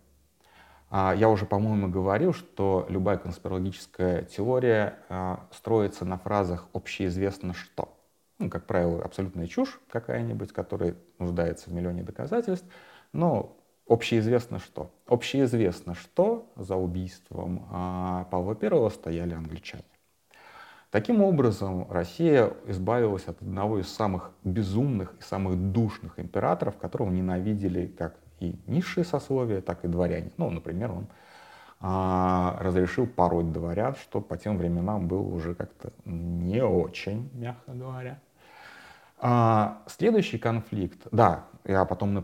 А, 0.89 1.13
я 1.15 1.29
уже, 1.29 1.46
по-моему, 1.46 1.89
говорил, 1.89 2.34
что 2.34 2.86
любая 2.89 3.17
конспирологическая 3.17 4.24
теория 4.24 5.00
а, 5.10 5.48
строится 5.51 6.05
на 6.05 6.17
фразах 6.17 6.67
«общеизвестно 6.74 7.53
что». 7.53 7.98
Ну, 8.38 8.50
как 8.50 8.65
правило, 8.65 9.01
абсолютная 9.03 9.48
чушь 9.48 9.79
какая-нибудь, 9.89 10.51
которая 10.51 10.96
нуждается 11.20 11.70
в 11.70 11.74
миллионе 11.74 12.03
доказательств, 12.03 12.67
но 13.13 13.58
Общеизвестно 13.88 14.60
что? 14.60 14.92
Общеизвестно, 15.08 15.94
что 15.94 16.51
за 16.56 16.75
убийством 16.75 17.68
а, 17.72 18.24
Павла 18.32 18.58
I 18.60 18.89
стояли 18.89 19.34
англичане. 19.34 19.84
Таким 20.89 21.22
образом, 21.22 21.92
Россия 21.92 22.54
избавилась 22.68 23.27
от 23.27 23.42
одного 23.42 23.80
из 23.80 23.88
самых 23.89 24.32
безумных 24.44 25.13
и 25.20 25.22
самых 25.22 25.58
душных 25.72 26.20
императоров, 26.20 26.77
которого 26.77 27.12
ненавидели 27.12 27.86
как 27.86 28.15
и 28.39 28.56
низшие 28.65 29.04
сословия, 29.04 29.62
так 29.62 29.84
и 29.84 29.88
дворяне. 29.88 30.32
Ну, 30.38 30.50
например, 30.50 30.92
он 30.92 31.08
а, 31.80 32.58
разрешил 32.62 33.06
пороть 33.06 33.51
дворян, 33.51 33.96
что 33.96 34.22
по 34.22 34.38
тем 34.38 34.58
временам 34.58 35.08
было 35.08 35.22
уже 35.22 35.54
как-то 35.54 35.92
не 36.06 36.63
очень, 36.63 37.30
мягко 37.34 37.74
говоря. 37.74 38.20
А, 39.27 39.82
следующий 39.88 40.38
конфликт, 40.38 41.08
да, 41.12 41.46
я 41.63 41.84
потом, 41.86 42.24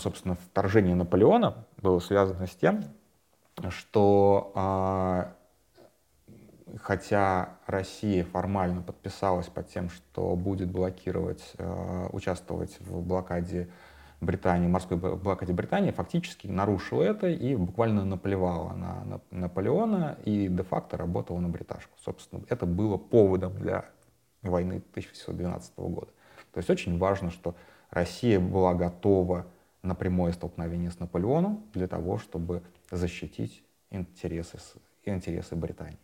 собственно, 0.00 0.34
вторжение 0.34 0.96
Наполеона 0.96 1.66
было 1.80 2.00
связано 2.00 2.48
с 2.48 2.56
тем, 2.56 2.82
что 3.68 4.50
а, 4.56 5.34
хотя 6.80 7.50
Россия 7.66 8.24
формально 8.24 8.82
подписалась 8.82 9.46
под 9.46 9.68
тем, 9.68 9.88
что 9.88 10.34
будет 10.34 10.68
блокировать, 10.68 11.52
а, 11.58 12.08
участвовать 12.10 12.76
в 12.80 13.06
блокаде 13.06 13.68
Британии, 14.20 14.66
морской 14.66 14.96
блокаде 14.96 15.52
Британии, 15.52 15.92
фактически 15.92 16.48
нарушила 16.48 17.04
это 17.04 17.28
и 17.28 17.54
буквально 17.54 18.04
наплевала 18.04 18.72
на, 18.72 19.04
на 19.04 19.20
Наполеона 19.30 20.18
и 20.24 20.48
де-факто 20.48 20.96
работала 20.96 21.38
на 21.38 21.48
бриташку. 21.48 21.96
Собственно, 22.04 22.42
это 22.48 22.66
было 22.66 22.96
поводом 22.96 23.54
для 23.54 23.84
войны 24.42 24.82
1712 24.90 25.72
года. 25.76 26.08
То 26.52 26.58
есть 26.58 26.70
очень 26.70 26.98
важно, 26.98 27.30
что 27.30 27.54
Россия 27.90 28.38
была 28.38 28.74
готова 28.74 29.46
на 29.82 29.94
прямое 29.94 30.32
столкновение 30.32 30.90
с 30.90 31.00
Наполеоном 31.00 31.64
для 31.74 31.88
того, 31.88 32.18
чтобы 32.18 32.62
защитить 32.90 33.62
интересы, 33.90 34.58
интересы 35.04 35.56
Британии. 35.56 35.98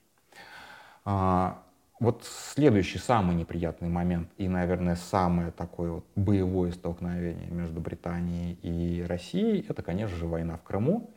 А, 1.04 1.62
вот 2.00 2.24
следующий 2.24 2.98
самый 2.98 3.34
неприятный 3.34 3.88
момент 3.88 4.28
и, 4.36 4.48
наверное, 4.48 4.96
самое 4.96 5.50
такое 5.50 5.90
вот 5.90 6.04
боевое 6.16 6.72
столкновение 6.72 7.48
между 7.50 7.80
Британией 7.80 8.58
и 8.62 9.02
Россией, 9.02 9.64
это, 9.68 9.82
конечно 9.82 10.16
же, 10.16 10.26
война 10.26 10.56
в 10.56 10.62
Крыму. 10.62 11.10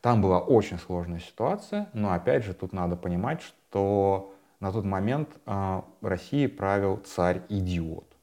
Там 0.00 0.20
была 0.20 0.40
очень 0.40 0.78
сложная 0.78 1.20
ситуация, 1.20 1.88
но 1.92 2.12
опять 2.12 2.44
же 2.44 2.54
тут 2.54 2.72
надо 2.72 2.96
понимать, 2.96 3.40
что 3.42 4.34
на 4.60 4.72
тот 4.72 4.84
момент 4.84 5.30
э, 5.46 5.82
Россией 6.02 6.48
правил 6.48 6.98
царь-идиот. 6.98 8.15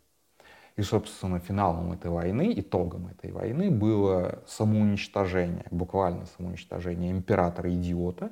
И, 0.75 0.82
собственно, 0.82 1.39
финалом 1.39 1.92
этой 1.92 2.10
войны, 2.10 2.51
итогом 2.56 3.08
этой 3.08 3.32
войны 3.32 3.70
было 3.70 4.42
самоуничтожение, 4.48 5.65
буквально 5.70 6.25
самоуничтожение 6.25 7.12
императора-идиота, 7.12 8.32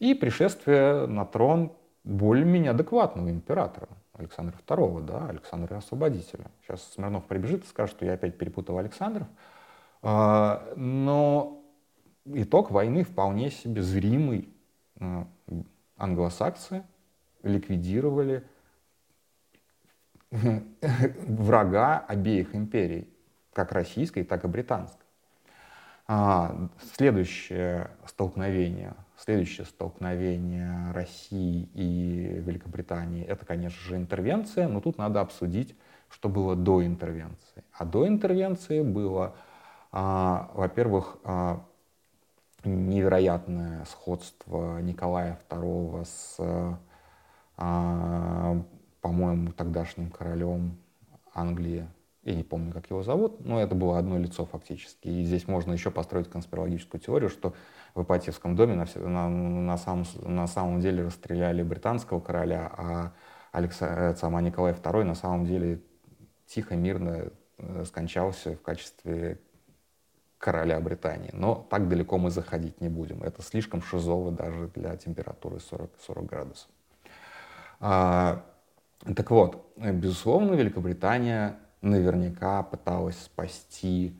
и 0.00 0.14
пришествие 0.14 1.06
на 1.06 1.24
трон 1.24 1.72
более-менее 2.02 2.72
адекватного 2.72 3.30
императора. 3.30 3.88
Александра 4.14 4.56
II, 4.66 5.04
да, 5.04 5.28
Александра 5.28 5.76
Освободителя. 5.76 6.46
Сейчас 6.62 6.82
Смирнов 6.92 7.24
прибежит 7.26 7.64
и 7.64 7.68
скажет, 7.68 7.96
что 7.96 8.04
я 8.04 8.14
опять 8.14 8.36
перепутал 8.36 8.78
Александров. 8.78 9.28
А, 10.02 10.72
но 10.76 11.62
итог 12.24 12.70
войны 12.70 13.04
вполне 13.04 13.50
себе 13.50 13.82
зримый. 13.82 14.48
А, 15.00 15.26
англосаксы 15.96 16.82
ликвидировали 17.42 18.44
врага 21.26 21.98
обеих 21.98 22.54
империй, 22.54 23.08
как 23.52 23.72
российской, 23.72 24.22
так 24.22 24.44
и 24.44 24.48
британской. 24.48 25.04
А, 26.06 26.68
следующее 26.96 27.90
столкновение, 28.06 28.94
следующее 29.16 29.66
столкновение 29.66 30.90
России 30.92 31.68
и 31.74 32.42
Великобритании, 32.44 33.24
это, 33.24 33.44
конечно 33.44 33.80
же, 33.80 33.96
интервенция, 33.96 34.66
но 34.66 34.80
тут 34.80 34.98
надо 34.98 35.20
обсудить, 35.20 35.76
что 36.08 36.28
было 36.28 36.56
до 36.56 36.84
интервенции. 36.84 37.62
А 37.72 37.84
до 37.84 38.08
интервенции 38.08 38.82
было, 38.82 39.36
а, 39.92 40.50
во-первых, 40.54 41.18
а, 41.24 41.64
невероятное 42.64 43.84
сходство 43.84 44.80
Николая 44.80 45.38
II 45.48 46.04
с, 46.04 46.78
а, 47.56 48.62
по-моему, 49.00 49.52
тогдашним 49.52 50.10
королем 50.10 50.78
Англии 51.34 51.88
я 52.22 52.34
не 52.34 52.42
помню, 52.42 52.72
как 52.72 52.90
его 52.90 53.02
зовут, 53.02 53.44
но 53.46 53.60
это 53.60 53.74
было 53.74 53.98
одно 53.98 54.18
лицо 54.18 54.44
фактически. 54.44 55.08
И 55.08 55.24
здесь 55.24 55.48
можно 55.48 55.72
еще 55.72 55.90
построить 55.90 56.28
конспирологическую 56.28 57.00
теорию, 57.00 57.30
что 57.30 57.54
в 57.94 58.02
Ипатьевском 58.02 58.56
доме 58.56 58.74
на, 58.74 58.86
на, 59.08 59.28
на, 59.28 59.78
самом, 59.78 60.04
на 60.22 60.46
самом 60.46 60.80
деле 60.80 61.04
расстреляли 61.04 61.62
британского 61.62 62.20
короля, 62.20 62.70
а 62.76 63.12
Алекса, 63.52 63.86
э, 64.10 64.16
сама 64.16 64.42
Николай 64.42 64.74
II 64.74 65.04
на 65.04 65.14
самом 65.14 65.46
деле 65.46 65.80
тихо, 66.46 66.76
мирно 66.76 67.30
э, 67.56 67.84
скончался 67.86 68.54
в 68.54 68.60
качестве 68.60 69.40
короля 70.36 70.78
Британии. 70.80 71.30
Но 71.32 71.66
так 71.70 71.88
далеко 71.88 72.18
мы 72.18 72.30
заходить 72.30 72.82
не 72.82 72.90
будем. 72.90 73.22
Это 73.22 73.40
слишком 73.40 73.80
шизово 73.80 74.30
даже 74.30 74.68
для 74.68 74.94
температуры 74.96 75.58
40, 75.58 75.90
40 76.00 76.26
градусов. 76.26 76.68
Так 79.04 79.30
вот, 79.30 79.72
безусловно, 79.76 80.54
Великобритания 80.54 81.56
наверняка 81.80 82.62
пыталась 82.62 83.18
спасти 83.18 84.14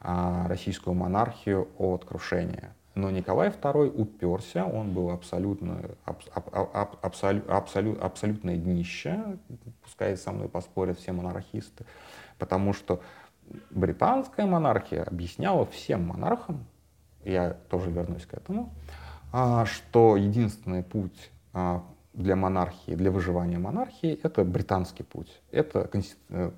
а, 0.00 0.48
российскую 0.48 0.94
монархию 0.94 1.68
от 1.78 2.04
крушения. 2.04 2.74
Но 2.94 3.10
Николай 3.10 3.48
II 3.48 3.90
уперся, 3.90 4.66
он 4.66 4.92
был 4.92 5.10
абсолютно, 5.10 5.80
аб, 6.04 6.22
аб, 6.34 6.96
абсолю, 7.02 7.42
абсолю, 7.48 8.04
абсолютное 8.04 8.56
днище, 8.56 9.38
пускай 9.82 10.16
со 10.16 10.30
мной 10.30 10.48
поспорят 10.48 10.98
все 10.98 11.12
монархисты, 11.12 11.86
потому 12.38 12.72
что 12.72 13.00
британская 13.70 14.46
монархия 14.46 15.02
объясняла 15.02 15.66
всем 15.66 16.06
монархам, 16.06 16.66
я 17.24 17.50
тоже 17.68 17.90
вернусь 17.90 18.26
к 18.26 18.34
этому, 18.34 18.72
а, 19.32 19.64
что 19.66 20.16
единственный 20.16 20.84
путь 20.84 21.30
а, 21.52 21.84
для 22.14 22.36
монархии, 22.36 22.94
для 22.94 23.10
выживания 23.10 23.58
монархии, 23.58 24.18
это 24.22 24.44
британский 24.44 25.02
путь. 25.02 25.40
Это 25.50 25.90
э, 26.28 26.50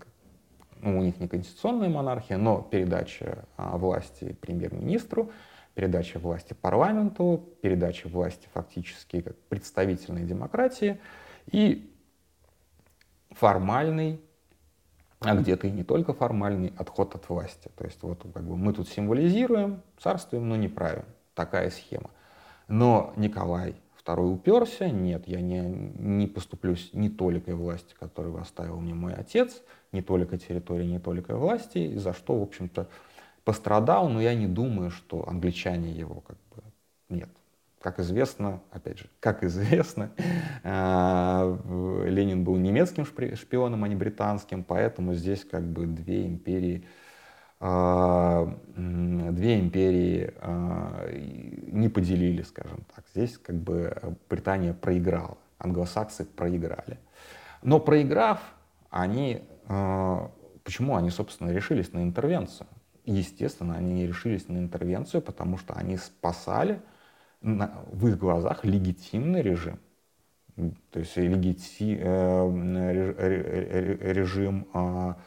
ну, 0.83 0.99
у 0.99 1.03
них 1.03 1.19
не 1.19 1.29
конституционная 1.29 1.89
монархия, 1.89 2.37
но 2.37 2.61
передача 2.61 3.47
а, 3.57 3.79
власти 3.79 4.37
премьер-министру, 4.41 5.33
передача 5.75 6.19
власти 6.19 6.55
парламенту, 6.55 7.49
передача 7.63 8.09
власти 8.09 8.49
фактически 8.53 9.23
как 9.23 9.37
представительной 9.49 10.25
демократии 10.25 11.01
и 11.51 11.91
формальный, 13.31 14.21
а 15.21 15.35
где-то 15.35 15.67
и 15.67 15.71
не 15.71 15.85
только 15.85 16.13
формальный 16.13 16.75
отход 16.77 17.15
от 17.15 17.29
власти. 17.31 17.71
То 17.77 17.85
есть 17.85 18.03
вот 18.03 18.23
как 18.35 18.45
бы 18.45 18.57
мы 18.57 18.75
тут 18.75 18.89
символизируем, 18.89 19.83
царствуем, 19.99 20.49
но 20.49 20.57
не 20.57 20.69
правим. 20.69 21.05
Такая 21.35 21.71
схема. 21.71 22.11
Но 22.69 23.15
Николай 23.17 23.77
II 24.07 24.33
уперся, 24.33 24.89
нет, 24.89 25.27
я 25.27 25.41
не, 25.41 25.61
не 25.61 26.27
поступлюсь 26.27 26.91
не 26.93 27.11
толикой 27.11 27.55
власти, 27.55 27.95
которую 27.99 28.41
оставил 28.41 28.81
мне 28.81 28.95
мой 28.95 29.15
отец, 29.15 29.63
не 29.93 30.03
только 30.03 30.39
территории, 30.39 30.87
не 30.87 31.01
только 31.01 31.37
власти, 31.37 31.97
за 31.97 32.13
что, 32.13 32.39
в 32.39 32.43
общем-то, 32.43 32.89
пострадал, 33.45 34.09
но 34.09 34.21
я 34.21 34.35
не 34.35 34.47
думаю, 34.47 34.91
что 34.91 35.29
англичане 35.29 35.91
его 35.91 36.21
как 36.21 36.37
бы 36.55 36.63
нет. 37.09 37.31
Как 37.81 38.01
известно, 38.01 38.61
опять 38.71 38.99
же, 38.99 39.07
как 39.21 39.45
известно, 39.45 40.11
э, 40.65 42.05
Ленин 42.09 42.43
был 42.43 42.57
немецким 42.57 43.05
шпионом, 43.05 43.85
а 43.85 43.89
не 43.89 43.95
британским, 43.95 44.65
поэтому 44.65 45.15
здесь 45.15 45.45
как 45.45 45.63
бы 45.65 45.87
две 45.87 46.27
империи, 46.27 46.85
две 47.59 49.61
империи 49.61 50.35
э, 50.37 51.19
не 51.73 51.89
поделили, 51.89 52.43
скажем 52.43 52.85
так. 52.95 53.07
Здесь 53.15 53.39
как 53.39 53.57
бы 53.57 53.97
Британия 54.29 54.75
проиграла, 54.75 55.39
англосаксы 55.59 56.27
проиграли. 56.27 56.99
Но 57.63 57.81
проиграв, 57.81 58.41
они 58.91 59.43
а, 59.69 60.31
почему 60.65 60.97
они, 60.97 61.11
собственно, 61.11 61.51
решились 61.51 61.93
на 61.93 62.03
интервенцию? 62.03 62.69
Естественно, 63.05 63.77
они 63.77 63.95
не 63.95 64.07
решились 64.07 64.49
на 64.49 64.59
интервенцию, 64.59 65.23
потому 65.23 65.59
что 65.59 65.75
они 65.75 65.97
спасали 65.97 66.81
в 67.41 68.09
их 68.09 68.19
глазах 68.19 68.65
легитимный 68.65 69.43
режим. 69.43 69.79
То 70.91 71.01
есть 71.01 71.17
легити... 71.17 71.99
Э, 72.01 73.97
режим 74.01 74.67
а, 74.73 75.19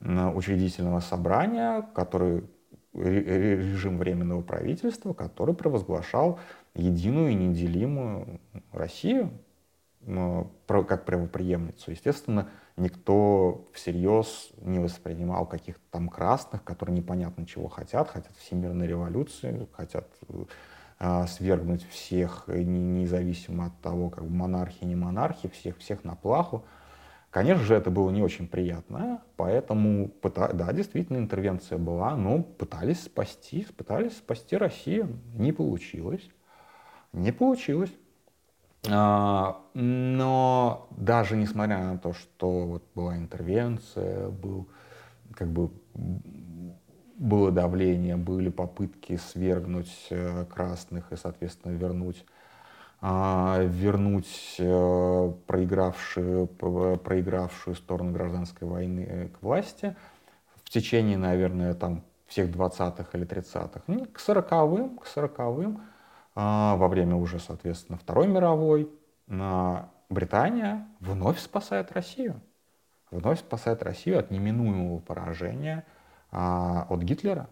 учредительного 0.00 1.00
собрания, 1.00 1.82
который 1.94 2.44
режим 2.94 3.98
временного 3.98 4.42
правительства, 4.42 5.12
который 5.12 5.54
провозглашал 5.54 6.38
единую 6.74 7.30
и 7.30 7.34
неделимую 7.34 8.40
Россию 8.72 9.30
как 10.66 11.04
правоприемницу. 11.04 11.90
Естественно, 11.90 12.48
никто 12.76 13.68
всерьез 13.72 14.50
не 14.62 14.78
воспринимал 14.78 15.44
каких-то 15.46 15.82
там 15.90 16.08
красных, 16.08 16.64
которые 16.64 16.96
непонятно 16.96 17.46
чего 17.46 17.68
хотят, 17.68 18.08
хотят 18.08 18.34
всемирной 18.36 18.86
революции, 18.86 19.68
хотят 19.72 20.08
э, 20.98 21.26
свергнуть 21.26 21.86
всех, 21.88 22.44
независимо 22.46 23.66
от 23.66 23.80
того, 23.80 24.08
как 24.08 24.24
бы 24.24 24.30
монархи, 24.30 24.84
не 24.84 24.94
монархи, 24.94 25.48
всех, 25.48 25.78
всех 25.78 26.04
на 26.04 26.14
плаху. 26.14 26.64
Конечно 27.30 27.64
же, 27.64 27.74
это 27.74 27.90
было 27.90 28.10
не 28.10 28.22
очень 28.22 28.48
приятно, 28.48 29.22
поэтому, 29.36 30.10
да, 30.22 30.72
действительно, 30.72 31.18
интервенция 31.18 31.76
была, 31.76 32.16
но 32.16 32.42
пытались 32.42 33.02
спасти, 33.02 33.66
пытались 33.76 34.16
спасти 34.16 34.56
Россию. 34.56 35.18
Не 35.34 35.52
получилось. 35.52 36.26
Не 37.12 37.32
получилось. 37.32 37.92
А, 38.88 39.60
но 39.74 40.88
даже 40.96 41.36
несмотря 41.36 41.78
на 41.78 41.98
то, 41.98 42.14
что 42.14 42.64
вот 42.64 42.84
была 42.94 43.16
интервенция, 43.16 44.30
был 44.30 44.68
как 45.34 45.48
бы 45.48 45.70
было 47.18 47.50
давление, 47.50 48.16
были 48.16 48.48
попытки 48.48 49.16
свергнуть 49.16 50.06
э, 50.10 50.46
красных 50.46 51.12
и, 51.12 51.16
соответственно, 51.16 51.72
вернуть 51.72 52.24
вернуть 53.00 54.56
э, 54.58 55.32
проигравшую, 55.46 56.48
проигравшую 56.48 57.76
сторону 57.76 58.12
гражданской 58.12 58.66
войны 58.66 59.06
э, 59.08 59.28
к 59.28 59.40
власти 59.40 59.94
в 60.64 60.70
течение, 60.70 61.16
наверное, 61.16 61.74
там 61.74 62.02
всех 62.26 62.50
20-х 62.50 63.06
или 63.16 63.26
30-х. 63.26 63.82
Ну, 63.86 64.04
к 64.04 64.18
40-м, 64.18 64.98
к 64.98 65.06
40-м 65.06 65.80
а, 66.34 66.76
во 66.76 66.88
время 66.88 67.16
уже, 67.16 67.38
соответственно, 67.38 67.96
Второй 67.96 68.26
мировой, 68.26 68.90
Британия 70.10 70.86
вновь 71.00 71.38
спасает 71.38 71.92
Россию. 71.92 72.40
Вновь 73.10 73.40
спасает 73.40 73.82
Россию 73.82 74.18
от 74.18 74.30
неминуемого 74.30 74.98
поражения 74.98 75.86
а, 76.30 76.86
от 76.90 77.00
Гитлера. 77.00 77.48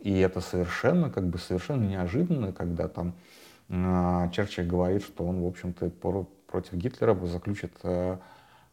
И 0.00 0.18
это 0.20 0.40
совершенно, 0.40 1.10
как 1.10 1.26
бы, 1.26 1.38
совершенно 1.38 1.84
неожиданно, 1.84 2.52
когда 2.52 2.88
там 2.88 3.08
а, 3.08 3.43
Черчилль 3.68 4.66
говорит, 4.66 5.02
что 5.02 5.24
он, 5.24 5.42
в 5.42 5.46
общем-то, 5.46 5.90
против 5.90 6.74
Гитлера 6.74 7.14
заключит 7.26 7.72
а, 7.82 8.20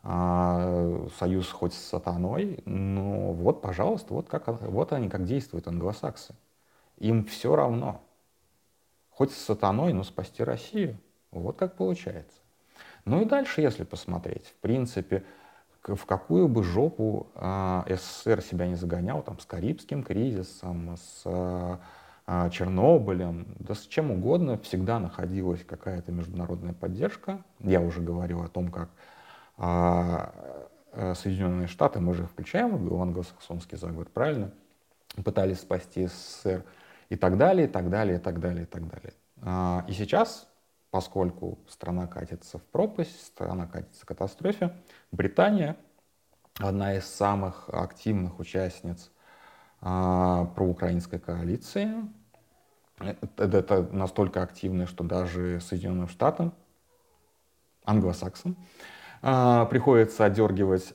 а, 0.04 1.08
союз 1.18 1.50
хоть 1.50 1.74
с 1.74 1.78
сатаной, 1.78 2.62
но 2.66 3.34
вот, 3.34 3.62
пожалуйста, 3.62 4.14
вот, 4.14 4.28
как, 4.28 4.48
вот 4.48 4.94
они 4.94 5.10
как 5.10 5.26
действуют, 5.26 5.68
англосаксы. 5.68 6.36
Им 6.98 7.26
все 7.26 7.56
равно. 7.56 8.02
Хоть 9.10 9.32
с 9.32 9.38
сатаной, 9.38 9.94
но 9.94 10.04
спасти 10.04 10.44
Россию. 10.44 10.98
Вот 11.32 11.58
как 11.58 11.76
получается. 11.76 12.38
Ну 13.06 13.22
и 13.22 13.26
дальше, 13.26 13.62
если 13.62 13.84
посмотреть, 13.84 14.48
в 14.48 14.56
принципе, 14.56 15.24
в 15.84 16.06
какую 16.06 16.48
бы 16.48 16.64
жопу 16.64 17.28
э, 17.36 17.96
СССР 17.96 18.42
себя 18.42 18.68
не 18.68 18.76
загонял, 18.76 19.24
там, 19.24 19.40
с 19.40 19.46
Карибским 19.46 20.04
кризисом, 20.04 20.96
с 20.96 21.24
э, 21.26 21.30
а, 21.32 21.80
Чернобылем, 22.52 23.56
да 23.60 23.74
с 23.74 23.82
чем 23.88 24.12
угодно, 24.12 24.58
всегда 24.60 25.00
находилась 25.00 25.64
какая-то 25.66 26.12
международная 26.12 26.74
поддержка. 26.74 27.44
Я 27.60 27.82
уже 27.82 28.02
говорил 28.02 28.42
о 28.42 28.48
том, 28.48 28.72
как 28.72 28.90
а, 29.58 30.34
э, 30.94 31.14
Соединенные 31.16 31.68
Штаты, 31.68 32.00
мы 32.00 32.14
же 32.14 32.26
включаем 32.26 32.78
в 32.78 33.02
англосаксонский 33.02 33.78
заговор, 33.78 34.08
правильно, 34.14 34.52
пытались 35.24 35.60
спасти 35.60 36.08
СССР 36.08 36.64
и 37.10 37.16
так 37.16 37.38
далее, 37.38 37.68
и 37.68 37.70
так 37.70 37.90
далее, 37.90 38.16
и 38.16 38.20
так 38.20 38.40
далее, 38.40 38.64
и 38.64 38.66
так 38.66 38.88
далее. 38.88 39.14
А, 39.42 39.84
и 39.88 39.92
сейчас, 39.92 40.48
поскольку 40.90 41.60
страна 41.68 42.08
катится 42.08 42.60
в 42.60 42.64
пропасть, 42.64 43.26
страна 43.26 43.68
катится 43.68 44.04
в 44.04 44.06
катастрофе, 44.06 44.74
Британия, 45.12 45.76
одна 46.60 46.96
из 46.96 47.06
самых 47.06 47.70
активных 47.70 48.40
участниц 48.40 49.12
а, 49.82 50.46
проукраинской 50.56 51.20
коалиции. 51.20 51.90
Это, 53.02 53.58
это 53.58 53.82
настолько 53.92 54.42
активно, 54.42 54.88
что 54.88 55.04
даже 55.04 55.60
Соединенным 55.62 56.08
Штатам, 56.08 56.54
англосаксам, 57.84 58.56
а, 59.22 59.66
приходится 59.66 60.26
отдергивать 60.26 60.94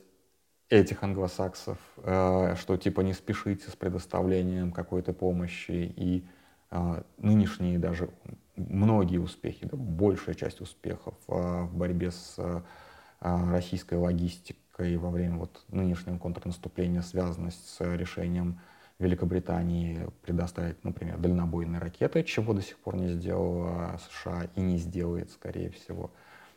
этих 0.69 1.03
англосаксов, 1.03 1.77
а, 1.97 2.55
что 2.55 2.77
типа 2.77 3.01
не 3.01 3.13
спешите 3.13 3.69
с 3.69 3.75
предоставлением 3.75 4.71
какой-то 4.71 5.13
помощи 5.13 5.93
и 5.95 6.25
а, 6.69 7.03
нынешние 7.17 7.79
даже 7.79 8.09
многие 8.55 9.19
успехи, 9.19 9.65
да, 9.65 9.77
большая 9.77 10.35
часть 10.35 10.61
успехов 10.61 11.15
а, 11.27 11.63
в 11.63 11.75
борьбе 11.75 12.11
с 12.11 12.35
а, 12.39 13.51
российской 13.51 13.95
логистикой 13.95 14.97
во 14.97 15.09
время 15.09 15.37
вот 15.37 15.63
нынешнего 15.69 16.17
контрнаступления 16.17 17.01
связаны 17.01 17.51
с 17.51 17.77
решением 17.79 18.59
Великобритании 18.99 20.09
предоставить, 20.23 20.83
например, 20.83 21.17
дальнобойные 21.17 21.79
ракеты, 21.79 22.23
чего 22.23 22.53
до 22.53 22.61
сих 22.61 22.77
пор 22.77 22.95
не 22.95 23.09
сделала 23.09 23.99
США 24.09 24.49
и 24.55 24.61
не 24.61 24.77
сделает, 24.77 25.31
скорее 25.31 25.69
всего. 25.69 26.11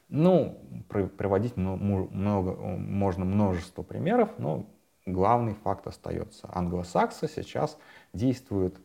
Ну, 0.08 0.58
приводить 0.88 1.56
много, 1.56 2.54
можно 2.78 3.24
множество 3.24 3.82
примеров, 3.82 4.30
но 4.38 4.66
главный 5.06 5.54
факт 5.54 5.86
остается. 5.86 6.48
Англосаксы 6.52 7.28
сейчас 7.28 7.78
действуют 8.12 8.80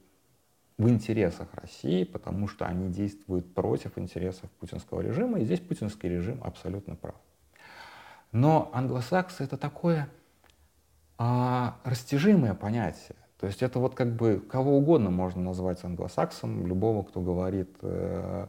в 0.77 0.89
интересах 0.89 1.47
России, 1.53 2.03
потому 2.03 2.47
что 2.47 2.65
они 2.65 2.89
действуют 2.91 3.53
против 3.53 3.97
интересов 3.97 4.49
путинского 4.51 4.99
режима, 4.99 5.39
и 5.39 5.45
здесь 5.45 5.61
путинский 5.61 6.09
режим 6.09 6.43
абсолютно 6.43 6.95
прав. 6.95 7.15
Но 8.31 8.69
англосаксы 8.73 9.45
это 9.45 9.57
такое 9.57 10.09
а, 11.17 11.77
растяжимое 11.85 12.53
понятие. 12.53 13.15
То 13.39 13.47
есть 13.47 13.61
это 13.61 13.79
вот 13.79 13.95
как 13.95 14.15
бы 14.15 14.39
кого 14.49 14.77
угодно 14.77 15.09
можно 15.09 15.41
назвать 15.41 15.83
англосаксом, 15.83 16.65
любого, 16.65 17.03
кто 17.03 17.21
говорит 17.21 17.69
э, 17.81 18.47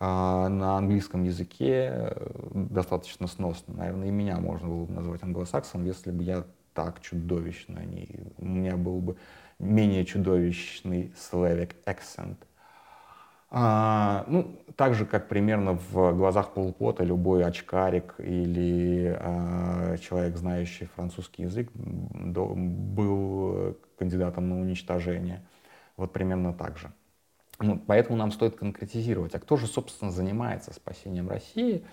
э, 0.00 0.04
на 0.04 0.76
английском 0.76 1.22
языке 1.22 1.90
э, 1.92 2.50
достаточно 2.52 3.28
сносно. 3.28 3.74
Наверное, 3.74 4.08
и 4.08 4.10
меня 4.10 4.38
можно 4.38 4.68
было 4.68 4.84
бы 4.84 4.92
назвать 4.92 5.22
англосаксом, 5.22 5.84
если 5.84 6.10
бы 6.10 6.24
я 6.24 6.44
так 6.74 7.00
чудовищно 7.00 7.78
не... 7.80 8.08
У 8.38 8.44
меня 8.44 8.76
был 8.76 9.00
бы 9.00 9.16
менее 9.58 10.04
чудовищный 10.04 11.14
Slavic 11.16 11.76
accent. 11.86 12.36
А, 13.48 14.24
ну, 14.26 14.60
так 14.76 14.94
же, 14.94 15.06
как 15.06 15.28
примерно 15.28 15.78
в 15.90 16.12
глазах 16.14 16.52
полупота 16.52 17.04
любой 17.04 17.44
очкарик 17.44 18.14
или 18.18 19.16
а, 19.18 19.96
человек, 19.98 20.36
знающий 20.36 20.86
французский 20.86 21.44
язык, 21.44 21.70
до, 21.74 22.52
был 22.56 23.76
кандидатом 23.98 24.48
на 24.48 24.60
уничтожение. 24.60 25.46
Вот 25.96 26.12
примерно 26.12 26.52
так 26.52 26.76
же. 26.76 26.92
Ну, 27.58 27.78
поэтому 27.78 28.18
нам 28.18 28.32
стоит 28.32 28.56
конкретизировать, 28.56 29.34
а 29.34 29.38
кто 29.38 29.56
же, 29.56 29.66
собственно, 29.66 30.10
занимается 30.10 30.74
спасением 30.74 31.28
России. 31.28 31.84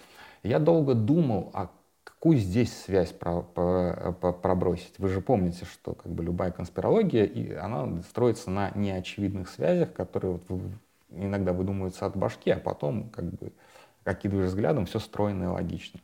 Я 0.42 0.60
долго 0.60 0.94
думал, 0.94 1.52
а 1.54 1.72
какую 2.04 2.38
здесь 2.38 2.76
связь 2.76 3.12
про, 3.12 3.42
про, 3.42 4.12
про, 4.20 4.34
пробросить? 4.34 4.98
Вы 4.98 5.08
же 5.08 5.22
помните, 5.22 5.64
что 5.66 5.94
как 5.94 6.12
бы 6.12 6.24
любая 6.24 6.52
конспирология, 6.52 7.24
и 7.24 7.54
она 7.54 8.02
строится 8.02 8.50
на 8.50 8.72
неочевидных 8.72 9.48
связях, 9.50 9.94
которые 9.94 10.34
вот 10.34 10.50
иногда 11.16 11.54
выдумываются 11.54 12.06
от 12.06 12.16
башки, 12.16 12.52
а 12.52 12.60
потом, 12.60 13.10
как 13.10 13.26
бы, 13.26 13.54
окидываешь 14.04 14.50
взглядом, 14.50 14.86
все 14.86 15.00
стройно 15.00 15.44
и 15.44 15.48
логично. 15.48 16.00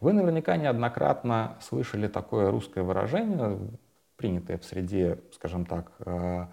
Вы 0.00 0.12
наверняка 0.12 0.56
неоднократно 0.56 1.56
слышали 1.60 2.08
такое 2.08 2.50
русское 2.50 2.82
выражение, 2.82 3.58
принятое 4.16 4.58
в 4.58 4.64
среде, 4.64 5.18
скажем 5.32 5.66
так, 5.66 5.92
э, 6.00 6.46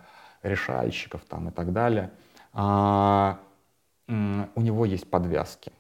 решальщиков 0.44 1.24
там 1.26 1.50
и 1.50 1.52
так 1.52 1.72
далее, 1.74 2.12
а, 2.54 3.40
у 4.08 4.62
него 4.62 4.86
есть 4.86 5.10
подвязки. 5.10 5.72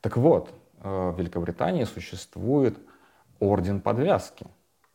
Так 0.00 0.16
вот, 0.16 0.54
э, 0.82 1.10
в 1.10 1.18
Великобритании 1.18 1.84
существует 1.84 2.78
орден 3.40 3.80
подвязки. 3.80 4.46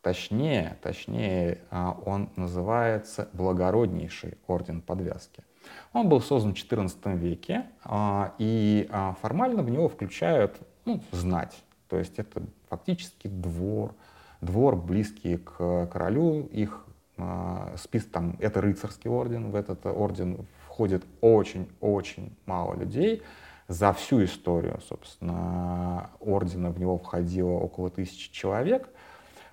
Точнее, 0.01 0.77
точнее, 0.81 1.61
а, 1.71 1.97
он 2.05 2.29
называется 2.35 3.27
благороднейший 3.33 4.37
орден 4.47 4.81
подвязки. 4.81 5.43
Он 5.93 6.09
был 6.09 6.21
создан 6.21 6.53
в 6.53 6.57
XIV 6.57 7.17
веке, 7.17 7.65
а, 7.83 8.33
и 8.37 8.89
формально 9.21 9.63
в 9.63 9.69
него 9.69 9.89
включают 9.89 10.59
ну, 10.85 11.01
знать. 11.11 11.63
То 11.89 11.97
есть 11.97 12.19
это 12.19 12.43
фактически 12.69 13.27
двор, 13.27 13.95
двор, 14.41 14.75
близкий 14.75 15.37
к 15.37 15.87
королю, 15.87 16.45
их 16.47 16.85
э, 17.17 17.75
список 17.77 18.11
там, 18.11 18.35
это 18.39 18.61
рыцарский 18.61 19.09
орден, 19.09 19.51
в 19.51 19.55
этот 19.55 19.85
орден 19.85 20.45
входит 20.65 21.03
очень-очень 21.21 22.35
мало 22.45 22.75
людей. 22.75 23.21
За 23.67 23.93
всю 23.93 24.23
историю, 24.23 24.79
собственно, 24.87 26.11
ордена 26.19 26.69
в 26.69 26.79
него 26.79 26.99
входило 26.99 27.51
около 27.51 27.89
тысячи 27.89 28.31
человек. 28.31 28.87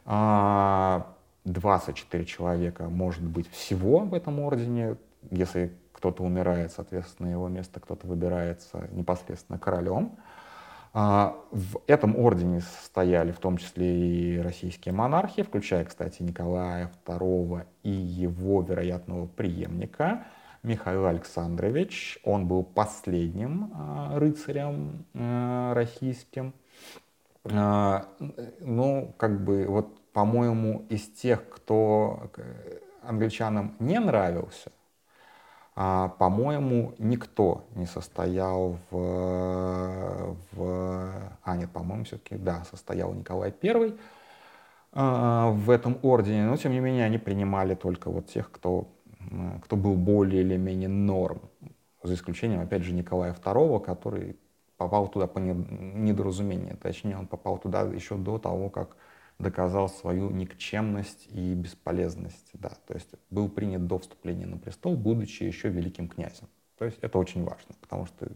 24 0.05 2.25
человека 2.27 2.91
может 2.91 3.23
быть 3.23 3.51
всего 3.51 4.01
в 4.01 4.13
этом 4.13 4.39
ордене. 4.41 4.97
Если 5.31 5.73
кто-то 6.03 6.25
умирает, 6.25 6.73
соответственно, 6.73 7.29
его 7.29 7.47
место 7.47 7.79
кто-то 7.79 8.09
выбирается 8.09 8.89
непосредственно 8.91 9.57
королем. 9.57 10.19
А, 10.93 11.37
в 11.53 11.81
этом 11.87 12.19
ордене 12.19 12.61
стояли 12.83 13.31
в 13.31 13.39
том 13.39 13.57
числе 13.57 13.87
и 13.87 14.39
российские 14.41 14.95
монархи, 14.95 15.45
включая, 15.45 15.85
кстати, 15.85 16.25
Николая 16.25 16.91
II 17.07 17.65
и 17.85 17.91
его 17.91 18.63
вероятного 18.63 19.29
преемника 19.29 20.25
Михаил 20.65 21.07
Александрович. 21.07 22.19
Он 22.25 22.49
был 22.49 22.65
последним 22.65 23.71
а, 23.73 24.19
рыцарем 24.19 25.07
а, 25.15 25.73
российским. 25.73 26.53
Ну, 27.45 29.15
как 29.17 29.45
бы, 29.45 29.67
вот, 29.69 30.01
по-моему, 30.13 30.85
из 30.89 31.09
тех, 31.09 31.49
кто 31.49 32.31
англичанам 33.03 33.75
не 33.81 33.99
нравился, 33.99 34.71
а, 35.75 36.09
по-моему, 36.09 36.95
никто 36.99 37.65
не 37.75 37.87
состоял 37.87 38.77
в, 38.91 40.37
в... 40.53 41.13
А, 41.43 41.57
нет, 41.57 41.71
по-моему, 41.71 42.05
все-таки, 42.05 42.37
да, 42.37 42.65
состоял 42.71 43.15
Николай 43.15 43.55
I 43.63 43.97
а, 44.93 45.51
в 45.51 45.71
этом 45.71 45.99
ордене, 46.03 46.45
но, 46.45 46.57
тем 46.57 46.73
не 46.73 46.81
менее, 46.81 47.07
они 47.07 47.17
принимали 47.17 47.75
только 47.75 48.11
вот 48.11 48.27
тех, 48.27 48.51
кто, 48.51 48.89
кто 49.65 49.77
был 49.77 49.95
более 49.95 50.43
или 50.43 50.59
менее 50.59 50.91
норм, 50.91 51.41
за 52.03 52.15
исключением, 52.15 52.61
опять 52.61 52.83
же, 52.83 52.93
Николая 52.93 53.33
II, 53.33 53.83
который 53.83 54.37
попал 54.77 55.09
туда 55.09 55.27
по 55.27 55.39
недоразумению. 55.39 56.77
Точнее, 56.77 57.17
он 57.17 57.27
попал 57.27 57.57
туда 57.57 57.83
еще 57.83 58.17
до 58.17 58.39
того, 58.39 58.69
как 58.69 58.97
доказал 59.39 59.89
свою 59.89 60.31
никчемность 60.31 61.27
и 61.31 61.55
бесполезность. 61.55 62.51
Да. 62.55 62.71
То 62.87 62.95
есть 62.95 63.11
был 63.31 63.49
принят 63.49 63.87
до 63.87 63.99
вступления 63.99 64.47
на 64.47 64.59
престол, 64.59 64.97
будучи 64.97 65.43
еще 65.43 65.69
великим 65.69 66.09
князем. 66.09 66.49
То 66.79 66.85
есть 66.85 66.99
это 67.01 67.19
очень 67.19 67.45
важно, 67.45 67.75
потому 67.81 68.07
что 68.07 68.29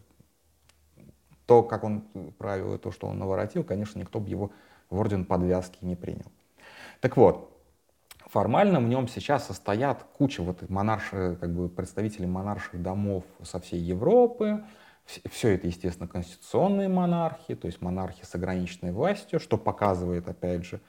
то, 1.47 1.63
как 1.63 1.85
он 1.85 2.03
правил 2.39 2.75
и 2.75 2.79
то, 2.79 2.91
что 2.91 3.07
он 3.07 3.19
наворотил, 3.19 3.65
конечно, 3.65 3.99
никто 3.99 4.21
бы 4.21 4.29
его 4.29 4.51
в 4.91 4.99
орден 4.99 5.25
подвязки 5.25 5.85
не 5.85 5.97
принял. 5.97 6.31
Так 7.01 7.17
вот, 7.17 7.57
формально 8.27 8.81
в 8.81 8.85
нем 8.85 9.09
сейчас 9.09 9.47
состоят 9.47 10.05
куча 10.17 10.43
вот 10.43 10.69
монарших, 10.69 11.39
как 11.39 11.55
бы 11.55 11.69
представителей 11.69 12.27
монарших 12.27 12.83
домов 12.83 13.25
со 13.43 13.61
всей 13.61 13.81
Европы, 13.81 14.65
все 15.07 15.51
это, 15.51 15.67
естественно, 15.67 16.09
конституционные 16.09 16.89
монархии, 16.89 17.55
то 17.55 17.67
есть 17.67 17.81
монархи 17.81 18.25
с 18.25 18.35
ограниченной 18.35 18.93
властью, 18.93 19.41
что 19.41 19.57
показывает, 19.57 20.29
опять 20.29 20.65
же, 20.65 20.81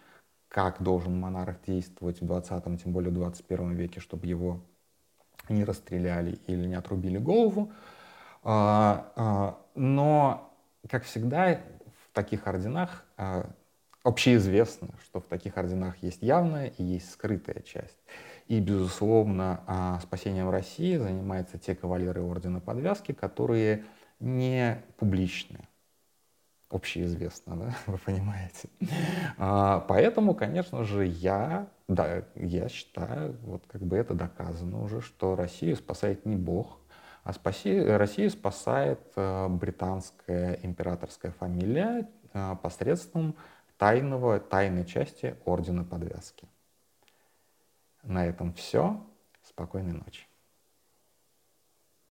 как 0.49 0.81
должен 0.81 1.19
монарх 1.19 1.57
действовать 1.65 2.21
в 2.21 2.25
20 2.25 2.81
тем 2.81 2.93
более 2.93 3.11
в 3.11 3.13
21 3.13 3.73
веке, 3.73 3.99
чтобы 3.99 4.25
его 4.27 4.61
не 5.49 5.63
расстреляли 5.63 6.39
или 6.47 6.65
не 6.65 6.75
отрубили 6.75 7.17
голову. 7.17 7.71
А, 8.43 9.11
а, 9.15 9.57
но, 9.75 10.53
как 10.89 11.03
всегда, 11.03 11.55
в 11.55 12.13
таких 12.13 12.47
орденах 12.47 13.05
а, 13.17 13.49
общеизвестно, 14.03 14.89
что 15.03 15.19
в 15.19 15.25
таких 15.25 15.57
орденах 15.57 15.97
есть 16.01 16.21
явная 16.21 16.67
и 16.67 16.83
есть 16.83 17.11
скрытая 17.11 17.61
часть. 17.61 17.97
И, 18.47 18.61
безусловно, 18.61 19.99
спасением 20.01 20.49
России 20.49 20.95
занимаются 20.95 21.57
те 21.57 21.75
кавалеры 21.75 22.21
Ордена 22.21 22.61
Подвязки, 22.61 23.11
которые 23.11 23.83
не 24.19 24.83
публичны. 24.97 25.59
Общеизвестно, 26.69 27.55
да, 27.55 27.75
вы 27.87 27.97
понимаете. 27.97 28.69
А, 29.37 29.79
поэтому, 29.87 30.35
конечно 30.35 30.83
же, 30.83 31.05
я, 31.05 31.67
да, 31.87 32.23
я 32.35 32.67
считаю, 32.67 33.37
вот 33.43 33.63
как 33.67 33.81
бы 33.81 33.95
это 33.95 34.13
доказано 34.13 34.83
уже, 34.83 35.01
что 35.01 35.35
Россию 35.35 35.77
спасает 35.77 36.25
не 36.25 36.35
Бог, 36.35 36.79
а 37.23 37.33
спаси, 37.33 37.79
Россию 37.79 38.29
спасает 38.29 39.01
э, 39.17 39.47
британская 39.49 40.59
императорская 40.63 41.31
фамилия 41.31 42.09
э, 42.33 42.55
посредством 42.61 43.35
тайного, 43.77 44.39
тайной 44.39 44.85
части 44.85 45.35
Ордена 45.45 45.83
Подвязки. 45.83 46.47
На 48.03 48.25
этом 48.25 48.53
все. 48.53 49.05
Спокойной 49.43 49.93
ночи. 49.93 50.26